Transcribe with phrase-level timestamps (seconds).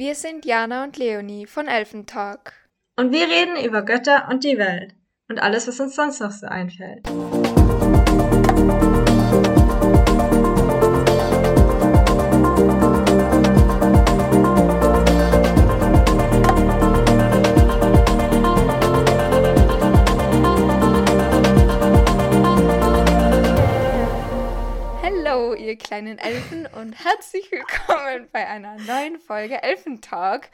[0.00, 2.54] Wir sind Jana und Leonie von Elfentalk.
[2.96, 4.94] Und wir reden über Götter und die Welt
[5.28, 7.06] und alles, was uns sonst noch so einfällt.
[25.70, 30.48] Ihr kleinen Elfen und herzlich willkommen bei einer neuen Folge Elfentalk.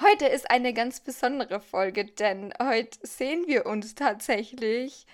[0.00, 5.06] Heute ist eine ganz besondere Folge, denn heute sehen wir uns tatsächlich.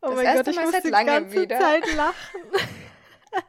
[0.00, 1.60] Oh das mein erste Gott, ich Mal seit langem wieder.
[1.60, 2.40] Zeit lachen.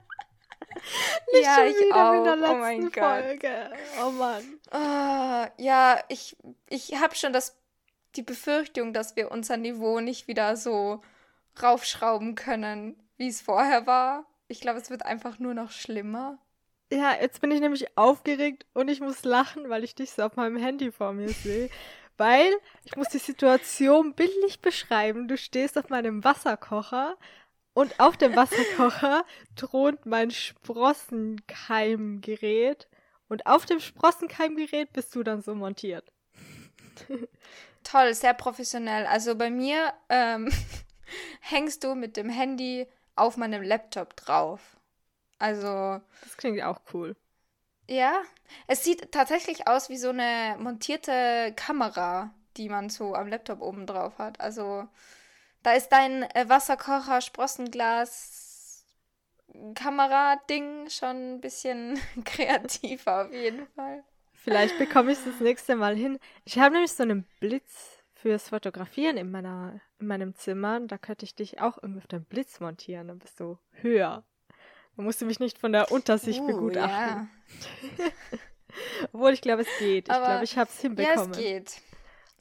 [1.34, 2.35] Nicht Ja, schon ich wieder wie in der auch.
[2.35, 3.23] letzten Oh mein Gott.
[3.23, 3.71] Folge.
[4.05, 4.59] Oh Mann.
[4.71, 6.35] Ah, ja, ich,
[6.67, 7.57] ich habe schon das,
[8.17, 11.01] die Befürchtung, dass wir unser Niveau nicht wieder so
[11.63, 14.25] raufschrauben können, wie es vorher war.
[14.48, 16.40] Ich glaube, es wird einfach nur noch schlimmer.
[16.91, 20.35] Ja, jetzt bin ich nämlich aufgeregt und ich muss lachen, weil ich dich so auf
[20.35, 21.70] meinem Handy vor mir sehe.
[22.18, 22.49] Weil
[22.85, 25.27] ich muss die Situation bildlich beschreiben.
[25.27, 27.18] Du stehst auf meinem Wasserkocher
[27.74, 29.26] und auf dem Wasserkocher
[29.57, 32.87] thront mein Sprossenkeimgerät
[33.27, 36.13] und auf dem Sprossenkeimgerät bist du dann so montiert.
[37.84, 39.05] Toll, sehr professionell.
[39.07, 40.49] Also bei mir ähm,
[41.41, 44.77] hängst du mit dem Handy auf meinem Laptop drauf.
[45.40, 47.16] Also, Das klingt auch cool.
[47.88, 48.21] ja,
[48.68, 53.86] es sieht tatsächlich aus wie so eine montierte Kamera, die man so am Laptop oben
[53.86, 54.40] drauf hat.
[54.40, 54.88] Also,
[55.63, 58.86] da ist dein äh, Wasserkocher, Sprossenglas,
[59.76, 64.03] Kamera-Ding schon ein bisschen kreativer auf jeden Fall.
[64.34, 66.19] Vielleicht bekomme ich es das nächste Mal hin.
[66.44, 67.94] Ich habe nämlich so einen Blitz
[68.25, 70.79] fürs Fotografieren in, meiner, in meinem Zimmer.
[70.79, 73.07] Da könnte ich dich auch irgendwie auf den Blitz montieren.
[73.07, 74.23] Dann bist du höher.
[74.95, 77.29] Dann musst du mich nicht von der Untersicht Uh, begutachten.
[78.00, 78.06] ja.
[79.13, 80.07] Obwohl ich glaube, es geht.
[80.07, 81.31] Ich Aber- glaube, ich habe es Ja, hinbekommen.
[81.34, 81.81] es geht.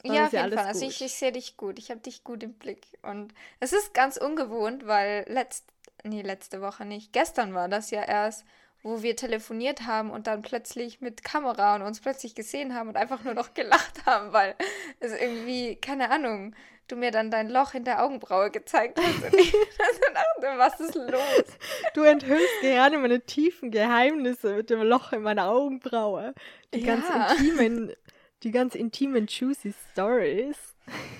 [0.05, 0.66] Dann ja, auf ja jeden Fall.
[0.68, 1.78] Also ich, ich sehe dich gut.
[1.78, 2.86] Ich habe dich gut im Blick.
[3.02, 5.66] Und es ist ganz ungewohnt, weil letzt,
[6.02, 7.12] nee, letzte Woche nicht.
[7.12, 8.46] Gestern war das ja erst,
[8.84, 12.96] wo wir telefoniert haben und dann plötzlich mit Kamera und uns plötzlich gesehen haben und
[12.96, 14.55] einfach nur noch gelacht haben, weil
[15.00, 16.55] es irgendwie, keine Ahnung,
[16.86, 19.52] du mir dann dein Loch in der Augenbraue gezeigt hast und ich
[20.14, 21.45] dachte, was ist los?
[21.95, 26.34] Du enthüllst gerade meine tiefen Geheimnisse mit dem Loch in meiner Augenbraue.
[26.74, 27.33] Die ganz Ja.
[27.33, 27.90] intimen,
[28.42, 30.58] die ganz intimen, juicy Stories.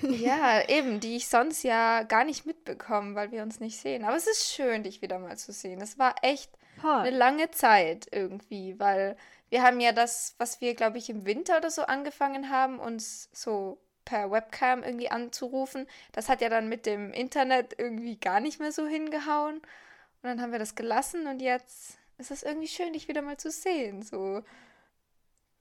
[0.03, 4.03] Ja, eben, die ich sonst ja gar nicht mitbekomme, weil wir uns nicht sehen.
[4.05, 5.81] Aber es ist schön, dich wieder mal zu sehen.
[5.81, 6.51] Es war echt
[6.85, 9.17] eine lange Zeit irgendwie, weil
[9.49, 13.29] wir haben ja das, was wir, glaube ich, im Winter oder so angefangen haben, uns
[13.31, 15.87] so per Webcam irgendwie anzurufen.
[16.11, 19.57] Das hat ja dann mit dem Internet irgendwie gar nicht mehr so hingehauen.
[19.57, 23.37] Und dann haben wir das gelassen und jetzt ist es irgendwie schön, dich wieder mal
[23.37, 24.01] zu sehen.
[24.01, 24.43] So.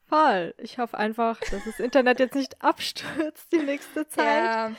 [0.06, 0.54] Voll.
[0.58, 4.44] Ich hoffe einfach, dass das Internet jetzt nicht abstürzt die nächste Zeit.
[4.44, 4.72] Ja,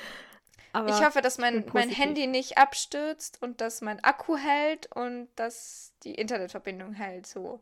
[0.76, 1.90] Aber ich hoffe, dass mein, mein.
[1.90, 7.28] Handy nicht abstürzt und dass mein Akku hält und dass die Internetverbindung hält.
[7.28, 7.62] So.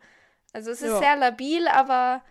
[0.52, 1.00] Also es ist Ja.
[1.00, 2.24] sehr labil, aber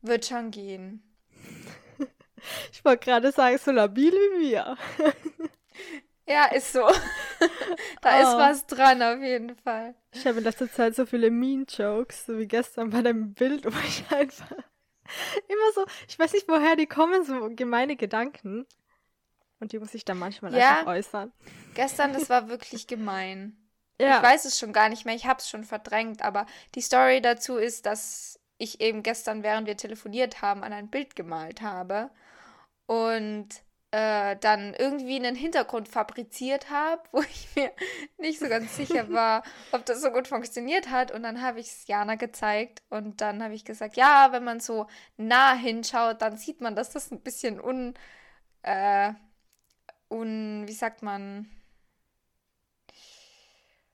[0.00, 1.02] wird schon gehen.
[2.72, 4.76] ich wollte gerade sagen, so labil wie wir.
[6.28, 6.80] Ja, ist so.
[8.02, 8.38] da ist Oh.
[8.38, 9.94] was dran auf jeden Fall.
[10.10, 13.78] Ich habe in letzter Zeit so viele Mean-Jokes, so wie gestern bei deinem Bild, wo
[13.86, 18.66] ich einfach immer so, ich weiß nicht, woher die kommen, so gemeine Gedanken.
[19.60, 20.80] Und die muss ich dann manchmal Ja.
[20.80, 21.32] einfach äußern.
[21.74, 23.56] Gestern, das war wirklich gemein.
[23.98, 26.44] Ja, Ich weiß es schon gar nicht mehr, ich habe es schon verdrängt, aber
[26.74, 31.16] die Story dazu ist, dass ich eben gestern, während wir telefoniert haben, an ein Bild
[31.16, 32.10] gemalt habe
[32.84, 33.48] und
[33.92, 37.72] äh, dann irgendwie einen Hintergrund fabriziert habe, wo ich mir
[38.18, 41.10] nicht so ganz sicher war, ob das so gut funktioniert hat.
[41.10, 44.60] Und dann habe ich es Jana gezeigt und dann habe ich gesagt, ja, wenn man
[44.60, 47.94] so nah hinschaut, dann sieht man, dass das ein bisschen un,
[48.62, 49.12] äh,
[50.08, 51.48] un, wie sagt man,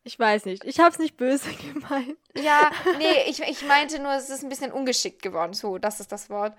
[0.04, 0.64] ich weiß nicht.
[0.64, 2.18] Ich habe es nicht böse gemeint.
[2.34, 5.54] Ja, nee, ich, ich meinte nur, es ist ein bisschen ungeschickt geworden.
[5.54, 6.56] So, das ist das Wort.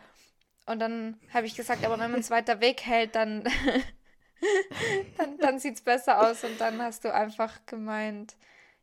[0.66, 3.44] Und dann habe ich gesagt, aber wenn man es weiter weghält, dann,
[5.18, 6.44] dann, dann sieht es besser aus.
[6.46, 8.36] Und dann hast du einfach gemeint,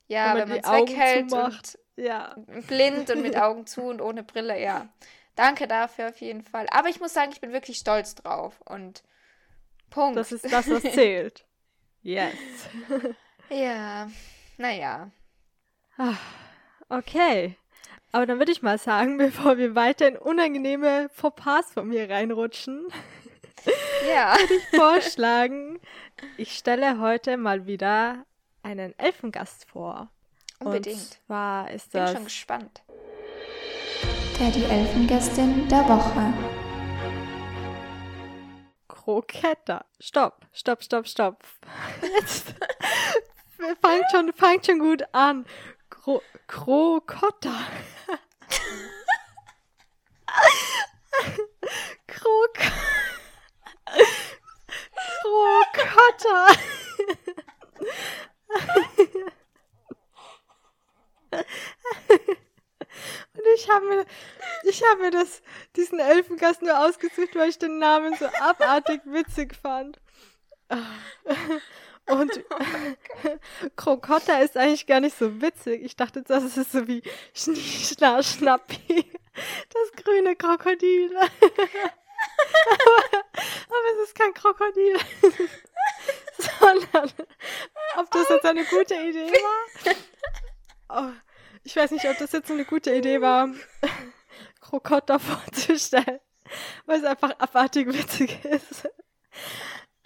[0.09, 1.79] ja, Wenn man es weghält zumacht.
[1.97, 2.33] Ja.
[2.35, 4.89] und blind und mit Augen zu und ohne Brille, ja.
[5.37, 6.67] Danke dafür auf jeden Fall.
[6.71, 8.61] Aber ich muss sagen, ich bin wirklich stolz drauf.
[8.65, 9.03] Und
[9.91, 10.17] Punkt.
[10.17, 11.45] Das ist das, was zählt.
[12.03, 12.33] Yes.
[13.51, 14.09] ja,
[14.57, 15.11] naja.
[15.99, 16.15] Ah,
[16.89, 17.57] Okay.
[18.13, 22.87] Aber dann würde ich mal sagen, bevor wir weiter in unangenehme Fauxpas von mir reinrutschen,
[24.09, 24.35] Ja.
[24.75, 25.79] vorschlagen,
[26.39, 28.25] ich stelle heute mal wieder
[28.63, 30.09] einen Elfengast vor.
[30.59, 30.97] Unbedingt.
[30.97, 32.83] Und zwar ist Bin das schon gespannt.
[34.41, 36.33] der die Elfengästin der Woche.
[39.01, 39.87] Kroketta.
[39.99, 41.43] Stopp, stopp, stopp, stopp.
[42.03, 42.55] Jetzt
[43.81, 45.47] fangt schon, fangt schon gut an.
[45.89, 47.55] Kro Krokotta.
[52.07, 52.59] Krok
[55.23, 56.47] Krokotta.
[63.35, 64.05] Und ich habe mir,
[64.65, 65.43] ich habe mir das,
[65.77, 69.99] diesen Elfengast nur ausgesucht, weil ich den Namen so abartig witzig fand.
[72.07, 72.45] Und
[73.77, 75.83] Krokotta ist eigentlich gar nicht so witzig.
[75.83, 77.03] Ich dachte, das ist so wie
[77.35, 79.13] Schnieschna Schnappi,
[79.73, 81.17] das grüne Krokodil.
[81.17, 81.29] aber,
[83.69, 84.99] aber es ist kein Krokodil.
[86.39, 87.13] Sondern,
[87.97, 89.95] ob das jetzt eine gute Idee war?
[90.89, 91.13] Oh,
[91.63, 93.49] ich weiß nicht, ob das jetzt eine gute Idee war,
[94.61, 96.21] Krokotta vorzustellen,
[96.87, 98.89] weil es einfach abartig witzig ist.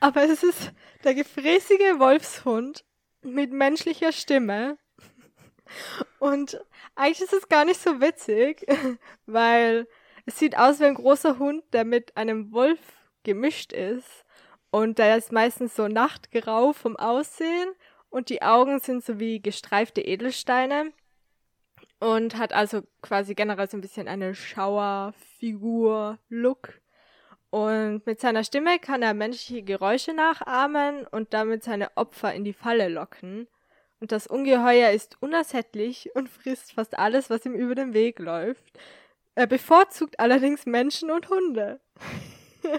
[0.01, 0.73] Aber es ist
[1.05, 2.85] der gefräßige Wolfshund
[3.23, 4.79] mit menschlicher Stimme.
[6.19, 6.61] Und
[6.95, 8.67] eigentlich ist es gar nicht so witzig,
[9.27, 9.89] weil
[10.27, 12.81] es sieht aus wie ein großer Hund, der mit einem Wolf
[13.23, 14.25] gemischt ist.
[14.71, 17.73] Und der ist meistens so nachtgrau vom Aussehen
[18.11, 20.93] und die Augen sind so wie gestreifte Edelsteine
[22.05, 26.75] und hat also quasi generell so ein bisschen eine Schauerfigur-Look.
[27.49, 32.53] Und mit seiner Stimme kann er menschliche Geräusche nachahmen und damit seine Opfer in die
[32.53, 33.49] Falle locken.
[34.01, 38.79] Und das Ungeheuer ist unersättlich und frisst fast alles, was ihm über den Weg läuft.
[39.35, 41.81] Er bevorzugt allerdings Menschen und Hunde.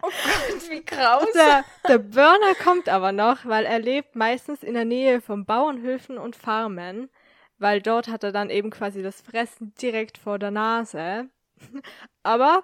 [0.00, 1.26] Oh Gott, wie grausam.
[1.34, 6.18] Der, der Burner kommt aber noch, weil er lebt meistens in der Nähe von Bauernhöfen
[6.18, 7.10] und Farmen,
[7.58, 11.28] weil dort hat er dann eben quasi das Fressen direkt vor der Nase.
[12.22, 12.62] Aber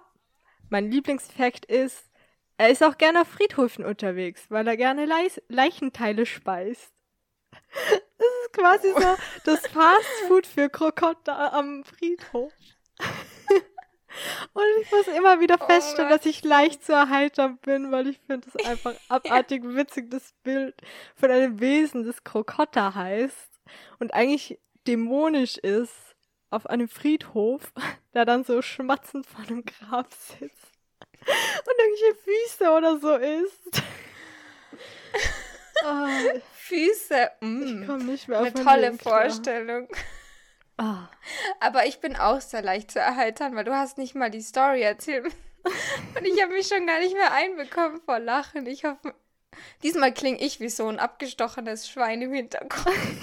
[0.71, 2.11] mein Lieblingsfakt ist,
[2.57, 6.93] er ist auch gerne auf Friedhöfen unterwegs, weil er gerne Leis Leichenteile speist.
[8.17, 12.53] Das ist quasi so das Fastfood für Krokotta am Friedhof.
[14.53, 16.21] Und ich muss immer wieder Oh feststellen, Gott.
[16.21, 20.81] dass ich leicht zu erheitern bin, weil ich finde das einfach abartig witzig, das Bild
[21.17, 23.51] von einem Wesen, das Krokotta heißt
[23.99, 25.93] und eigentlich dämonisch ist
[26.51, 27.73] auf einem Friedhof,
[28.15, 33.83] der dann so schmatzend vor einem Grab sitzt und irgendwelche Füße oder so isst.
[35.85, 36.09] Ah,
[36.55, 37.31] Füße.
[37.41, 37.85] ich Mm.
[37.87, 38.99] komme nicht mehr auf Eine tolle Leben.
[38.99, 39.89] Vorstellung.
[40.79, 41.09] Ah.
[41.61, 44.81] Aber ich bin auch sehr leicht zu erheitern, weil du hast nicht mal die Story
[44.83, 45.27] erzählt.
[46.17, 48.67] Und ich habe mich schon gar nicht mehr einbekommen vor Lachen.
[48.67, 49.15] Ich hoffe,
[49.83, 52.97] diesmal klinge ich wie so ein abgestochenes Schwein im Hintergrund.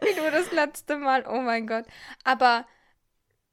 [0.00, 1.24] wie du das letzte Mal.
[1.26, 1.84] Oh mein Gott.
[2.24, 2.66] Aber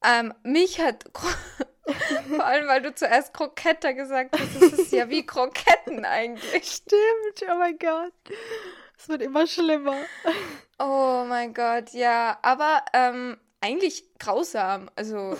[0.04, 5.26] ähm, mich hat, vor allem weil du zuerst Kroketta gesagt hast, das ist ja wie
[5.26, 6.66] Kroketten eigentlich.
[6.66, 8.14] Stimmt, oh mein Gott.
[8.98, 9.98] Es wird immer schlimmer.
[10.78, 12.38] Oh mein Gott, ja.
[12.42, 14.90] Aber ähm, eigentlich grausam.
[14.96, 15.38] Also,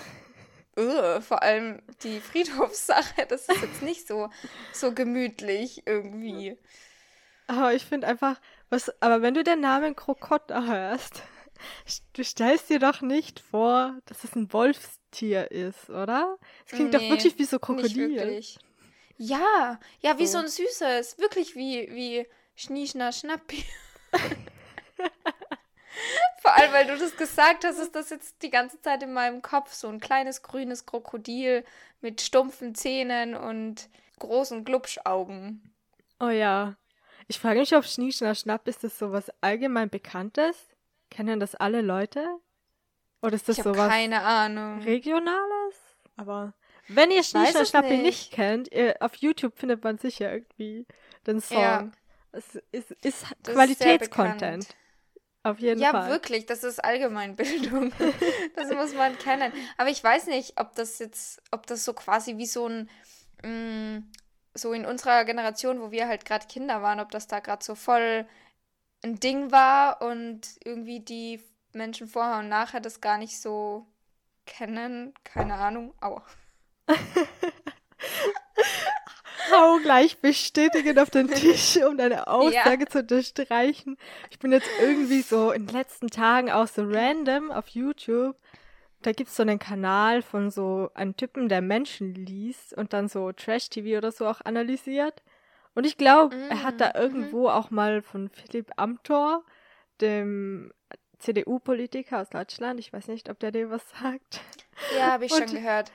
[0.76, 4.28] ugh, vor allem die Friedhofssache, das ist jetzt nicht so,
[4.72, 6.56] so gemütlich irgendwie.
[7.46, 11.22] Aber ich finde einfach, was, aber wenn du den Namen Krokotta hörst,
[12.12, 16.38] du stellst dir doch nicht vor, dass es ein Wolfstier ist, oder?
[16.66, 18.40] Es klingt doch Nee, wirklich wie so Krokodil.
[19.18, 20.32] Ja, ja, wie So.
[20.34, 21.18] so ein süßes.
[21.18, 23.64] Wirklich wie, wie Schnieschna Schnappi.
[26.42, 29.42] Vor allem, weil du das gesagt hast, ist das jetzt die ganze Zeit in meinem
[29.42, 31.64] Kopf so ein kleines grünes Krokodil
[32.00, 33.88] mit stumpfen Zähnen und
[34.18, 35.74] großen Glubschaugen.
[36.18, 36.76] Oh ja.
[37.28, 40.56] Ich frage mich, ob Schnieschner Schnapp, ist das sowas allgemein Bekanntes?
[41.10, 42.26] Kennen das alle Leute?
[43.22, 44.80] Oder ist das Ich sowas keine Ahnung.
[44.82, 45.76] Regionales?
[46.16, 46.54] Aber
[46.88, 48.02] wenn ihr Schnieschner es Schnappi nicht.
[48.02, 50.86] nicht kennt, ihr, auf YouTube findet man sicher irgendwie
[51.26, 51.58] den Song.
[51.58, 51.90] Ja.
[52.32, 54.68] Es ist, ist Qualitätscontent.
[55.42, 56.10] Auf jeden Ja, Fall.
[56.10, 57.92] wirklich, das ist Allgemeinbildung.
[58.56, 59.52] das muss man kennen.
[59.78, 62.90] Aber ich weiß nicht, ob das jetzt, ob das so quasi wie so ein,
[63.42, 64.02] mh,
[64.54, 67.74] so in unserer Generation, wo wir halt gerade Kinder waren, ob das da gerade so
[67.74, 68.26] voll
[69.02, 71.42] ein Ding war und irgendwie die
[71.72, 73.86] Menschen vorher und nachher das gar nicht so
[74.44, 75.14] kennen.
[75.24, 75.94] Keine Ahnung.
[76.00, 76.22] Aua.
[79.52, 83.96] Hau gleich bestätigend auf den Tisch, um deine Aussage zu unterstreichen.
[84.30, 88.36] Ich bin jetzt irgendwie so in den letzten Tagen auch so random auf YouTube.
[89.02, 93.32] Da gibt's so einen Kanal von so einem Typen, der Menschen liest und dann so
[93.32, 95.22] Trash-TV oder so auch analysiert.
[95.74, 97.00] Und ich glaube, er hat da Mm, mhm.
[97.02, 99.44] irgendwo auch mal von Philipp Amthor,
[100.00, 100.72] dem
[101.18, 102.80] CDU-Politiker aus Deutschland.
[102.80, 104.40] Ich weiß nicht, ob der dir was sagt.
[104.98, 105.92] Ja, habe ich Und- schon gehört.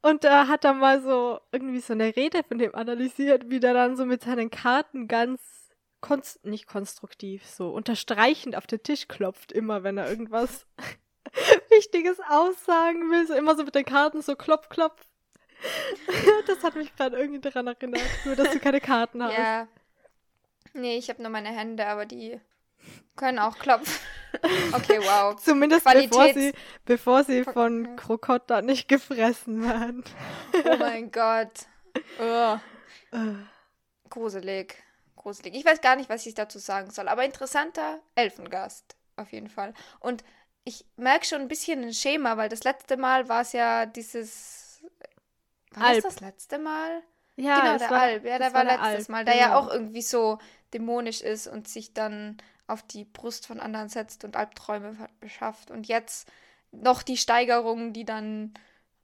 [0.00, 3.74] Und da hat er mal so irgendwie so eine Rede von dem analysiert, wie der
[3.74, 5.40] dann so mit seinen Karten ganz
[6.00, 10.66] konst nicht konstruktiv, so unterstreichend auf den Tisch klopft, immer wenn er irgendwas
[11.70, 13.26] Wichtiges aussagen will.
[13.26, 15.04] So immer so mit den Karten so klopf, klopf.
[16.46, 19.36] das hat mich gerade irgendwie daran erinnert, nur dass du keine Karten hast.
[19.36, 19.66] Ja.
[20.72, 22.40] Nee, ich habe nur meine Hände, aber die
[23.16, 23.94] können auch klopfen.
[24.72, 25.34] Okay, wow.
[25.42, 26.52] Zumindest bevor Qualitäts- sie,
[26.84, 30.04] bevor sie von Krokotta nicht gefressen werden.
[30.66, 31.66] Oh mein Gott.
[32.20, 32.58] Oh,
[34.10, 34.74] gruselig.
[35.16, 35.54] Gruselig.
[35.54, 38.96] Ich weiß gar nicht, was ich dazu sagen soll, aber interessanter Elfengast.
[39.16, 39.74] Auf jeden Fall.
[39.98, 40.22] Und
[40.64, 44.82] ich merke schon ein bisschen ein Schema, weil das letzte Mal war es ja dieses.
[45.72, 47.02] War das das letzte Mal?
[47.36, 48.24] Ja, genau, der war- Alp.
[48.24, 49.58] Ja, der war, der letztes Alp, Mal, der ja genau.
[49.60, 50.38] auch irgendwie so
[50.74, 52.36] dämonisch ist und sich dann
[52.68, 55.70] auf die Brust von anderen setzt und Albträume beschafft.
[55.70, 56.30] Und jetzt
[56.70, 58.54] noch die Steigerung, die dann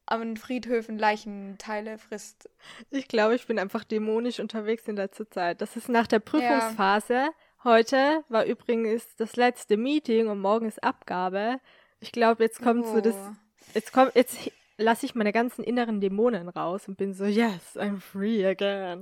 [0.06, 2.50] an Friedhöfen Leichenteile frisst.
[2.90, 5.60] Ich glaube, ich bin einfach dämonisch unterwegs in letzter Zeit.
[5.62, 7.28] Das ist nach der Prüfungsphase.
[7.64, 11.58] Heute war übrigens das letzte Meeting und morgen ist Abgabe.
[12.00, 13.32] Ich glaube, jetzt kommt so das, Oh.
[13.72, 14.36] jetzt kommt, jetzt
[14.76, 19.00] lasse ich meine ganzen inneren Dämonen raus und bin so, yes, I'm free again.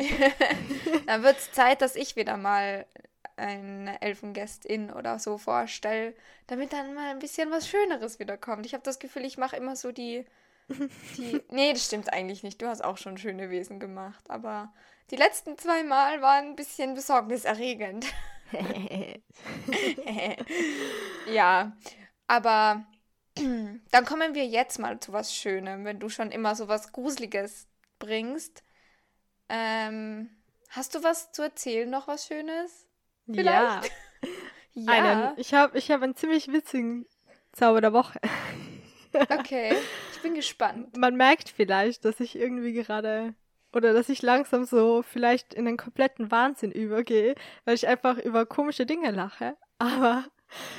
[1.07, 2.87] Dann wird es Zeit, dass ich wieder mal
[3.37, 6.15] eine Elfengästin oder so vorstelle,
[6.47, 8.67] damit dann mal ein bisschen was Schöneres wieder kommt.
[8.67, 10.25] Ich habe das Gefühl, ich mache immer so die,
[11.17, 11.43] die.
[11.51, 12.61] Nee, das stimmt eigentlich nicht.
[12.63, 14.73] Du hast auch schon schöne Wesen gemacht, aber
[15.11, 18.07] die letzten zwei Mal waren ein bisschen besorgniserregend.
[21.33, 21.77] ja,
[22.27, 22.87] aber
[23.35, 27.67] dann kommen wir jetzt mal zu was Schönem, wenn du schon immer so was Gruseliges
[27.99, 28.63] bringst.
[29.49, 30.31] Ähm,
[30.71, 32.87] hast du was zu erzählen, noch was Schönes?
[33.35, 33.81] Ja,
[34.75, 37.07] Ja, einen, ich habe ich hab einen ziemlich witzigen
[37.53, 38.19] Zauber der Woche.
[39.31, 39.75] okay.
[40.13, 40.97] Ich bin gespannt.
[40.97, 43.35] Man merkt vielleicht, dass ich irgendwie gerade
[43.75, 47.35] oder dass ich langsam so vielleicht in den kompletten Wahnsinn übergehe,
[47.65, 49.57] weil ich einfach über komische Dinge lache.
[49.79, 50.25] Aber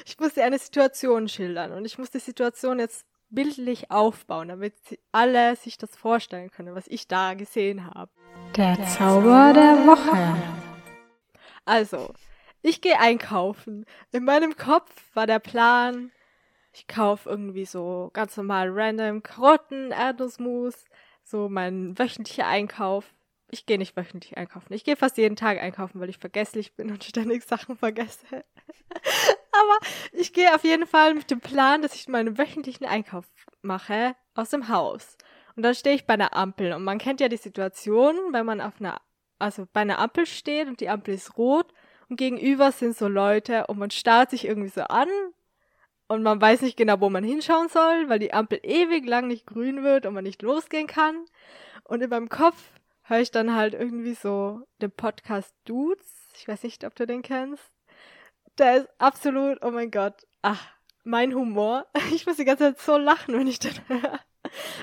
[0.05, 4.75] ich muss dir eine Situation schildern und ich muss die Situation jetzt bildlich aufbauen, damit
[4.87, 8.11] sie alle sich das vorstellen können, was ich da gesehen habe.
[8.55, 10.37] Der Zauber der Woche.
[11.65, 12.13] Also,
[12.63, 13.85] ich gehe einkaufen.
[14.11, 16.11] In meinem Kopf war der Plan,
[16.71, 20.85] ich kaufe irgendwie so ganz normal random Karotten, Erdnussmus,
[21.23, 23.13] so mein wöchentlicher Einkauf.
[23.51, 24.73] Ich gehe nicht wöchentlich einkaufen.
[24.73, 28.25] Ich gehe fast jeden Tag einkaufen, weil ich vergesslich bin und ständig Sachen vergesse.
[29.51, 29.77] Aber
[30.11, 33.25] ich gehe auf jeden Fall mit dem Plan, dass ich meinen wöchentlichen Einkauf
[33.61, 35.17] mache aus dem Haus.
[35.55, 36.73] Und dann stehe ich bei einer Ampel.
[36.73, 38.99] Und man kennt ja die Situation, wenn man auf einer,
[39.37, 41.72] also bei einer Ampel steht und die Ampel ist rot
[42.09, 45.07] und gegenüber sind so Leute und man starrt sich irgendwie so an
[46.07, 49.45] und man weiß nicht genau, wo man hinschauen soll, weil die Ampel ewig lang nicht
[49.45, 51.25] grün wird und man nicht losgehen kann.
[51.83, 52.57] Und in meinem Kopf
[53.03, 56.29] höre ich dann halt irgendwie so den Podcast Dudes.
[56.35, 57.63] Ich weiß nicht, ob du den kennst.
[58.57, 60.67] Der ist absolut, oh mein Gott, ach,
[61.03, 61.85] mein Humor.
[62.13, 64.19] Ich muss die ganze Zeit so lachen, wenn ich den höre.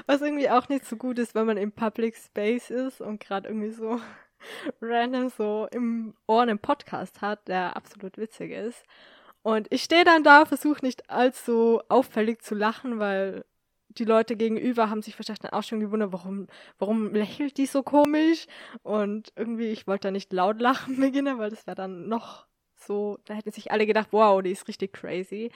[0.06, 3.48] Was irgendwie auch nicht so gut ist, wenn man im Public Space ist und gerade
[3.48, 4.00] irgendwie so
[4.80, 8.84] random so im Ohr einen Podcast hat, der absolut witzig ist.
[9.42, 13.44] Und ich stehe dann da, versuche nicht allzu auffällig zu lachen, weil
[13.88, 16.46] die Leute gegenüber haben sich wahrscheinlich dann auch schon gewundert, warum,
[16.78, 18.46] warum lächelt die so komisch?
[18.82, 23.18] Und irgendwie, ich wollte da nicht laut lachen beginnen, weil das wäre dann noch so,
[23.24, 25.50] da hätten sich alle gedacht, wow, die ist richtig crazy.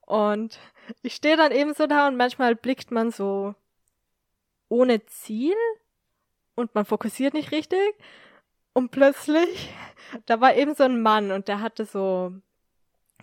[0.00, 0.58] Und
[1.02, 3.54] ich stehe dann eben so da und manchmal blickt man so
[4.68, 5.54] ohne Ziel
[6.54, 7.94] und man fokussiert nicht richtig.
[8.72, 9.72] Und plötzlich,
[10.26, 12.32] da war eben so ein Mann und der hatte so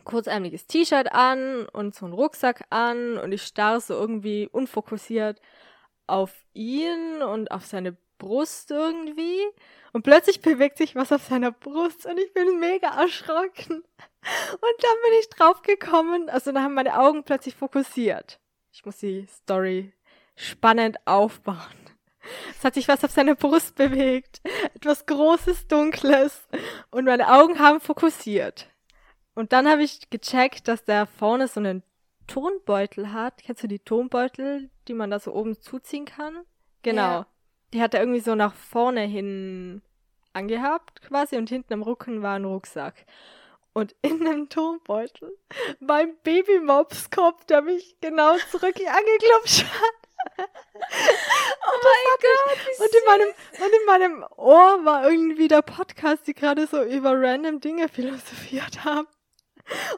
[0.04, 5.42] kurzärmliches T-Shirt an und so einen Rucksack an und ich starre so irgendwie unfokussiert
[6.08, 9.40] auf ihn und auf seine Brust irgendwie.
[9.94, 13.84] Und plötzlich bewegt sich was auf seiner Brust und ich bin mega erschrocken.
[14.54, 18.40] Und dann bin ich draufgekommen, also dann haben meine Augen plötzlich fokussiert.
[18.72, 19.94] Ich muss die Story
[20.36, 21.81] spannend aufbauen.
[22.58, 24.42] Es hat sich was auf seiner Brust bewegt.
[24.76, 26.48] Etwas Großes, Dunkles.
[26.92, 28.68] Und meine Augen haben fokussiert.
[29.34, 31.84] Und dann habe ich gecheckt, dass der vorne so einen
[32.28, 33.42] Tonbeutel hat.
[33.44, 36.46] Kennst du die Tonbeutel, die man da so oben zuziehen kann?
[36.84, 37.02] Genau.
[37.02, 37.28] Ja.
[37.74, 39.82] Die hat er irgendwie so nach vorne hin
[40.34, 43.06] angehabt quasi und hinten am Rücken war ein Rucksack.
[43.74, 45.38] Und in dem Tonbeutel
[45.80, 50.48] war ein Babymopskopf, der mich genau zurück angeklopft hat.
[51.74, 53.34] Oh mein Gott, Und in meinem,
[53.66, 58.84] und in meinem Ohr war irgendwie der Podcast, die gerade so über random Dinge philosophiert
[58.84, 59.08] haben.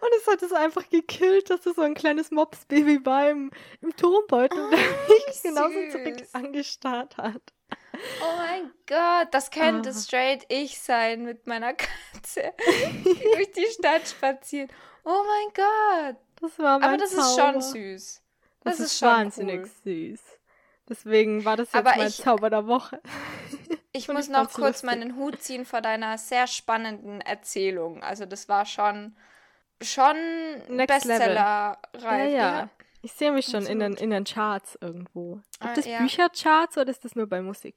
[0.01, 3.50] Und es hat es einfach gekillt, dass es so ein kleines Mopsbaby war im,
[3.82, 7.42] im Turmbeutel, Oh, der mich genauso zurück angestarrt hat.
[8.22, 9.94] Oh mein Gott, das könnte Ah.
[9.94, 13.03] straight ich sein mit meiner Katze, die
[13.36, 14.70] durch die Stadt spaziert.
[15.06, 16.18] Oh mein Gott.
[16.42, 17.53] Das war mein Aber das ist Zauber.
[17.53, 18.22] schon süß.
[18.63, 19.72] Das, Das ist, ist schon wahnsinnig cool.
[19.86, 20.22] süß.
[20.93, 23.01] Deswegen war das jetzt Aber mein ich- Zauber der Woche.
[23.95, 24.83] Ich muss ich noch kurz lustig.
[24.89, 28.01] meinen Hut ziehen vor deiner sehr spannenden Erzählung.
[28.01, 29.15] Also das war schon
[29.83, 30.15] schon
[30.67, 31.35] Next Level.
[31.35, 32.31] Bestseller-reif.
[32.31, 32.69] Ja, ja.
[33.03, 35.41] Ich sehe mich schon in den, in den Charts irgendwo.
[35.59, 36.00] Ah, Gibt es ja.
[36.00, 37.75] Büchercharts oder ist das nur bei Musik?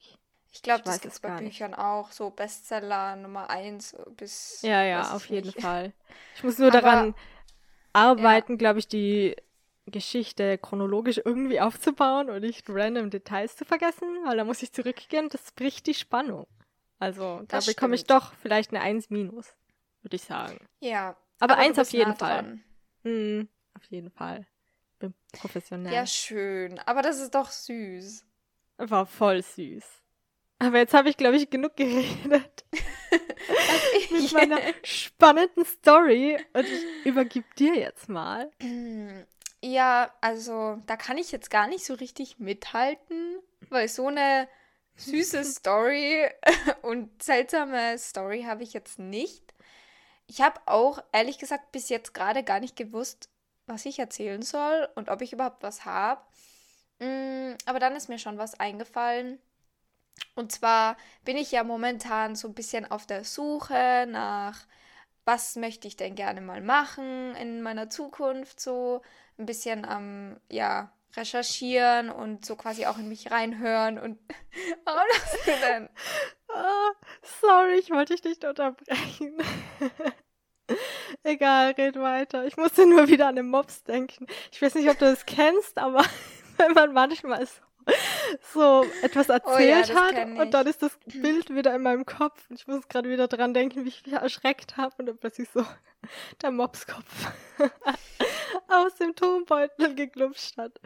[0.51, 1.51] Ich glaube, das gibt es bei gar nicht.
[1.59, 2.11] Büchern auch.
[2.11, 4.63] So Bestseller Nummer 1 bis.
[4.63, 5.61] Ja, ja, auf jeden nicht.
[5.61, 5.93] Fall.
[6.35, 7.15] Ich muss nur Aber- daran
[7.93, 9.35] arbeiten, glaube ich, die
[9.91, 15.29] Geschichte chronologisch irgendwie aufzubauen und nicht random Details zu vergessen, weil da muss ich zurückgehen.
[15.29, 16.47] Das bricht die Spannung.
[16.99, 19.53] Also da bekomme ich doch vielleicht eine 1 minus,
[20.01, 20.59] würde ich sagen.
[20.79, 21.15] Ja.
[21.39, 22.41] Aber, du eins auf jeden nah Fall.
[22.41, 22.63] dran.
[23.03, 24.47] Hm, auf jeden Fall.
[24.99, 25.93] Bin professionell.
[25.93, 26.79] Ja, schön.
[26.79, 28.25] Aber das ist doch süß.
[28.77, 29.85] War voll süß.
[30.59, 32.65] Aber jetzt habe ich, glaube ich, genug geredet
[34.09, 38.49] mit meiner spannenden Story und ich übergebe dir jetzt mal.
[39.63, 44.47] Ja, also da kann ich jetzt gar nicht so richtig mithalten, weil so eine
[44.95, 46.29] süße Story
[46.83, 49.53] und seltsame Story habe ich jetzt nicht.
[50.27, 53.29] Ich habe auch ehrlich gesagt bis jetzt gerade gar nicht gewusst,
[53.65, 56.21] was ich erzählen soll und ob ich überhaupt was habe.
[56.99, 59.39] Aber dann ist mir schon was eingefallen.
[60.35, 64.65] Und zwar bin ich ja momentan so ein bisschen auf der Suche nach,
[65.25, 69.01] was möchte ich denn gerne mal machen in meiner Zukunft, so
[69.37, 74.19] ein bisschen am, ja, recherchieren und so quasi auch in mich reinhören und
[74.85, 75.89] warum lachst du denn?
[76.53, 76.91] Ah,
[77.41, 79.37] sorry, ich wollte dich nicht unterbrechen.
[81.23, 82.45] Egal, red weiter.
[82.45, 84.27] Ich musste nur wieder an den Mops denken.
[84.51, 86.03] Ich weiß nicht, ob du das kennst, aber
[86.57, 87.61] wenn man manchmal so,
[88.53, 92.49] so etwas erzählt das hat kenn und dann ist das Bild wieder in meinem Kopf
[92.49, 95.49] und ich muss gerade wieder dran denken, wie ich mich erschreckt habe und dann plötzlich
[95.49, 95.65] so
[96.41, 97.31] der Mopskopf
[98.67, 100.79] aus dem Turmbeutel geglupscht hat.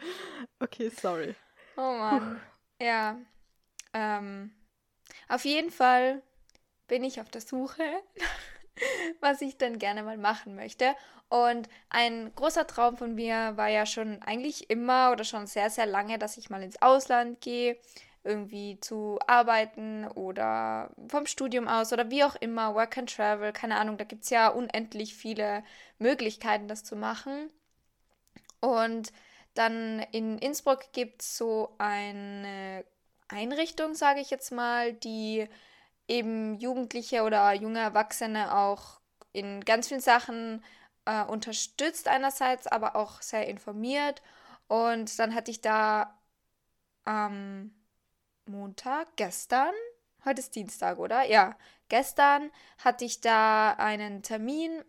[0.59, 1.35] Okay, sorry.
[1.77, 2.41] Oh Mann.
[2.79, 3.17] Ja.
[3.93, 4.51] Ähm,
[5.27, 6.21] auf jeden Fall
[6.87, 7.83] bin ich auf der Suche,
[9.19, 10.95] was ich denn gerne mal machen möchte.
[11.29, 15.85] Und ein großer Traum von mir war ja schon eigentlich immer oder schon sehr, sehr
[15.85, 17.77] lange, dass ich mal ins Ausland gehe,
[18.23, 23.77] irgendwie zu arbeiten oder vom Studium aus oder wie auch immer, Work and Travel, keine
[23.77, 25.63] Ahnung, da gibt es ja unendlich viele
[25.97, 27.51] Möglichkeiten, das zu machen.
[28.59, 29.11] Und
[29.53, 32.85] dann in Innsbruck gibt es so eine
[33.27, 35.47] Einrichtung, sage ich jetzt mal, die
[36.07, 38.99] eben Jugendliche oder junge Erwachsene auch
[39.33, 40.63] in ganz vielen Sachen
[41.05, 44.21] äh, unterstützt einerseits, aber auch sehr informiert.
[44.67, 46.17] Und dann hatte ich da
[47.03, 47.71] am
[48.45, 49.73] Montag, gestern,
[50.25, 51.23] heute ist Dienstag, oder?
[51.23, 51.57] Ja,
[51.89, 54.83] gestern hatte ich da einen Termin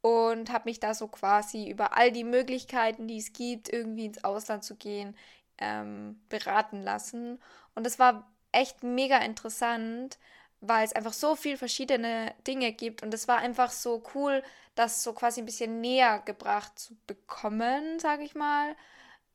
[0.00, 4.22] und habe mich da so quasi über all die Möglichkeiten, die es gibt, irgendwie ins
[4.22, 5.16] Ausland zu gehen,
[5.58, 7.40] ähm, beraten lassen.
[7.74, 10.18] Und es war echt mega interessant,
[10.68, 13.02] weil es einfach so viel verschiedene Dinge gibt.
[13.02, 14.42] Und es war einfach so cool,
[14.74, 18.74] das so quasi ein bisschen näher gebracht zu bekommen, sage ich mal.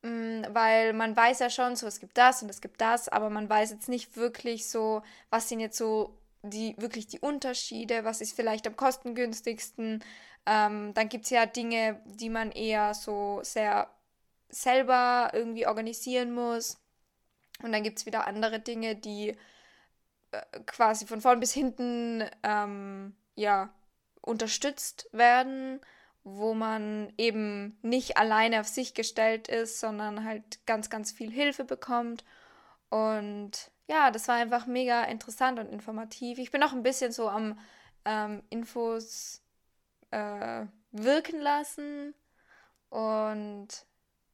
[0.02, 3.30] Mm, Weil man weiß ja schon, so es gibt das und es gibt das, aber
[3.30, 8.20] man weiß jetzt nicht wirklich so, was sind jetzt so die wirklich die Unterschiede, was
[8.20, 10.02] ist vielleicht am kostengünstigsten.
[10.46, 13.90] Ähm, dann gibt es ja Dinge, die man eher so sehr
[14.48, 16.78] selber irgendwie organisieren muss.
[17.62, 19.36] Und dann gibt es wieder andere Dinge, die
[20.32, 23.72] äh, quasi von vorn bis hinten ähm, ja
[24.22, 25.80] unterstützt werden,
[26.24, 31.64] wo man eben nicht alleine auf sich gestellt ist, sondern halt ganz, ganz viel Hilfe
[31.64, 32.24] bekommt.
[32.90, 36.38] Und ja, das war einfach mega interessant und informativ.
[36.38, 37.58] Ich bin auch ein bisschen so am
[38.04, 39.42] ähm, Infos
[40.10, 42.14] äh, wirken lassen.
[42.90, 43.68] Und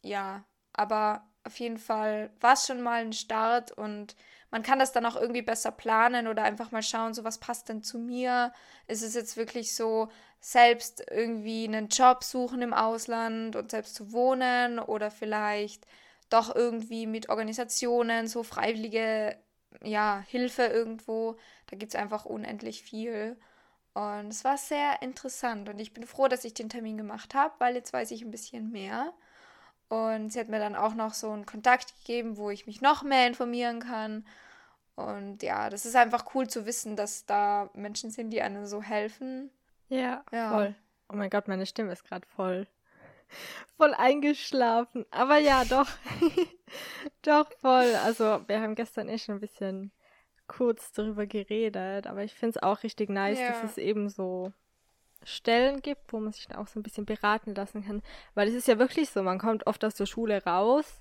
[0.03, 4.17] ja, aber auf jeden Fall war es schon mal ein Start und
[4.51, 7.69] man kann das dann auch irgendwie besser planen oder einfach mal schauen, so was passt
[7.69, 8.53] denn zu mir?
[8.87, 10.09] Ist es jetzt wirklich so,
[10.41, 15.87] selbst irgendwie einen Job suchen im Ausland und selbst zu wohnen oder vielleicht
[16.31, 19.37] doch irgendwie mit Organisationen, so freiwillige,
[19.83, 21.37] ja, Hilfe irgendwo.
[21.67, 23.37] Da gibt es einfach unendlich viel.
[23.95, 27.55] Und es war sehr interessant und ich bin froh, dass ich den Termin gemacht habe,
[27.59, 29.15] weil jetzt weiß ich ein bisschen mehr.
[29.89, 33.03] Und sie hat mir dann auch noch so einen Kontakt gegeben, wo ich mich noch
[33.03, 34.27] mehr informieren kann.
[34.97, 38.83] Und ja, das ist einfach cool zu wissen, dass da Menschen sind, die einem so
[38.83, 39.51] helfen.
[39.89, 40.51] Ja, Ja.
[40.51, 40.75] voll.
[41.09, 42.67] Oh mein Gott, meine Stimme ist gerade voll.
[43.77, 45.05] Voll eingeschlafen.
[45.11, 45.89] Aber ja, doch.
[47.23, 47.95] doch voll.
[48.05, 49.93] Also, wir haben gestern eh schon ein bisschen
[50.49, 53.49] kurz darüber geredet, aber ich finde es auch richtig nice, ja.
[53.51, 54.53] dass es eben so
[55.27, 58.03] Stellen gibt, wo man sich dann auch so ein bisschen beraten lassen kann.
[58.35, 61.01] Weil es ist ja wirklich so, man kommt oft aus der Schule raus.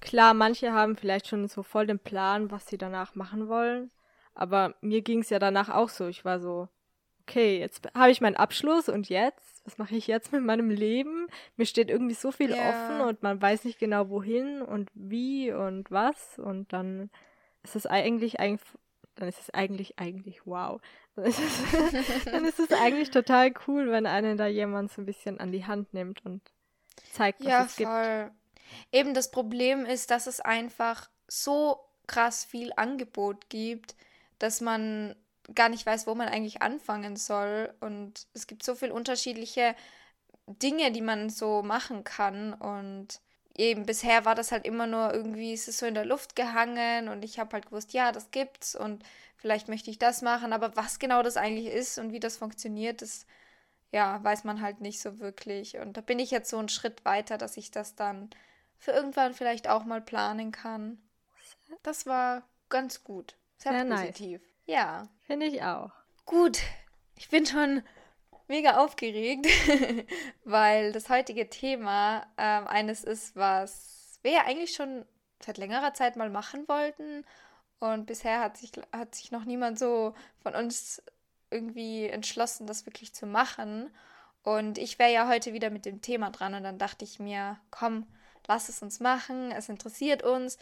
[0.00, 3.90] Klar, manche haben vielleicht schon so voll den Plan, was sie danach machen wollen.
[4.34, 6.06] Aber mir ging es ja danach auch so.
[6.08, 6.68] Ich war so,
[7.22, 9.62] okay, jetzt habe ich meinen Abschluss und jetzt?
[9.64, 11.26] Was mache ich jetzt mit meinem Leben?
[11.56, 12.68] Mir steht irgendwie so viel ja.
[12.68, 16.38] offen und man weiß nicht genau wohin und wie und was.
[16.38, 17.10] Und dann
[17.62, 18.66] ist es eigentlich, eigentlich
[19.16, 20.80] dann ist es eigentlich, eigentlich wow.
[21.16, 25.06] Dann ist es, dann ist es eigentlich total cool, wenn einen da jemand so ein
[25.06, 26.42] bisschen an die Hand nimmt und
[27.12, 27.90] zeigt, was ja, es gibt.
[27.90, 28.30] Voll.
[28.92, 33.96] Eben das Problem ist, dass es einfach so krass viel Angebot gibt,
[34.38, 35.16] dass man
[35.54, 37.72] gar nicht weiß, wo man eigentlich anfangen soll.
[37.80, 39.74] Und es gibt so viele unterschiedliche
[40.46, 42.52] Dinge, die man so machen kann.
[42.52, 43.20] Und
[43.58, 47.08] eben bisher war das halt immer nur irgendwie, ist es so in der Luft gehangen
[47.08, 49.04] und ich habe halt gewusst, ja, das gibt's und
[49.36, 53.02] vielleicht möchte ich das machen, aber was genau das eigentlich ist und wie das funktioniert,
[53.02, 53.26] das
[53.92, 55.78] ja, weiß man halt nicht so wirklich.
[55.78, 58.30] Und da bin ich jetzt so einen Schritt weiter, dass ich das dann
[58.78, 60.98] für irgendwann vielleicht auch mal planen kann.
[61.82, 63.36] Das war ganz gut.
[63.56, 64.40] Sehr, Sehr positiv.
[64.40, 64.50] Nice.
[64.66, 65.08] Ja.
[65.26, 65.92] Finde ich auch.
[66.26, 66.58] Gut.
[67.16, 67.82] Ich bin schon
[68.48, 69.46] mega aufgeregt,
[70.44, 75.04] weil das heutige Thema ähm, eines ist, was wir ja eigentlich schon
[75.44, 77.24] seit längerer Zeit mal machen wollten.
[77.78, 81.02] Und bisher hat sich, hat sich noch niemand so von uns
[81.50, 83.90] irgendwie entschlossen, das wirklich zu machen.
[84.42, 87.58] Und ich wäre ja heute wieder mit dem Thema dran und dann dachte ich mir,
[87.70, 88.06] komm,
[88.46, 90.58] lass es uns machen, es interessiert uns.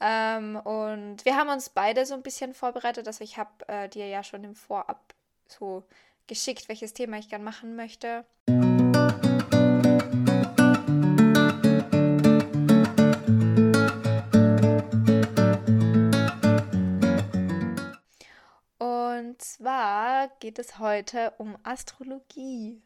[0.00, 3.06] Ähm, und wir haben uns beide so ein bisschen vorbereitet.
[3.06, 5.14] Also ich habe äh, dir ja schon im Vorab
[5.48, 5.84] so
[6.26, 8.24] geschickt, welches Thema ich gern machen möchte.
[18.78, 22.82] Und zwar geht es heute um Astrologie.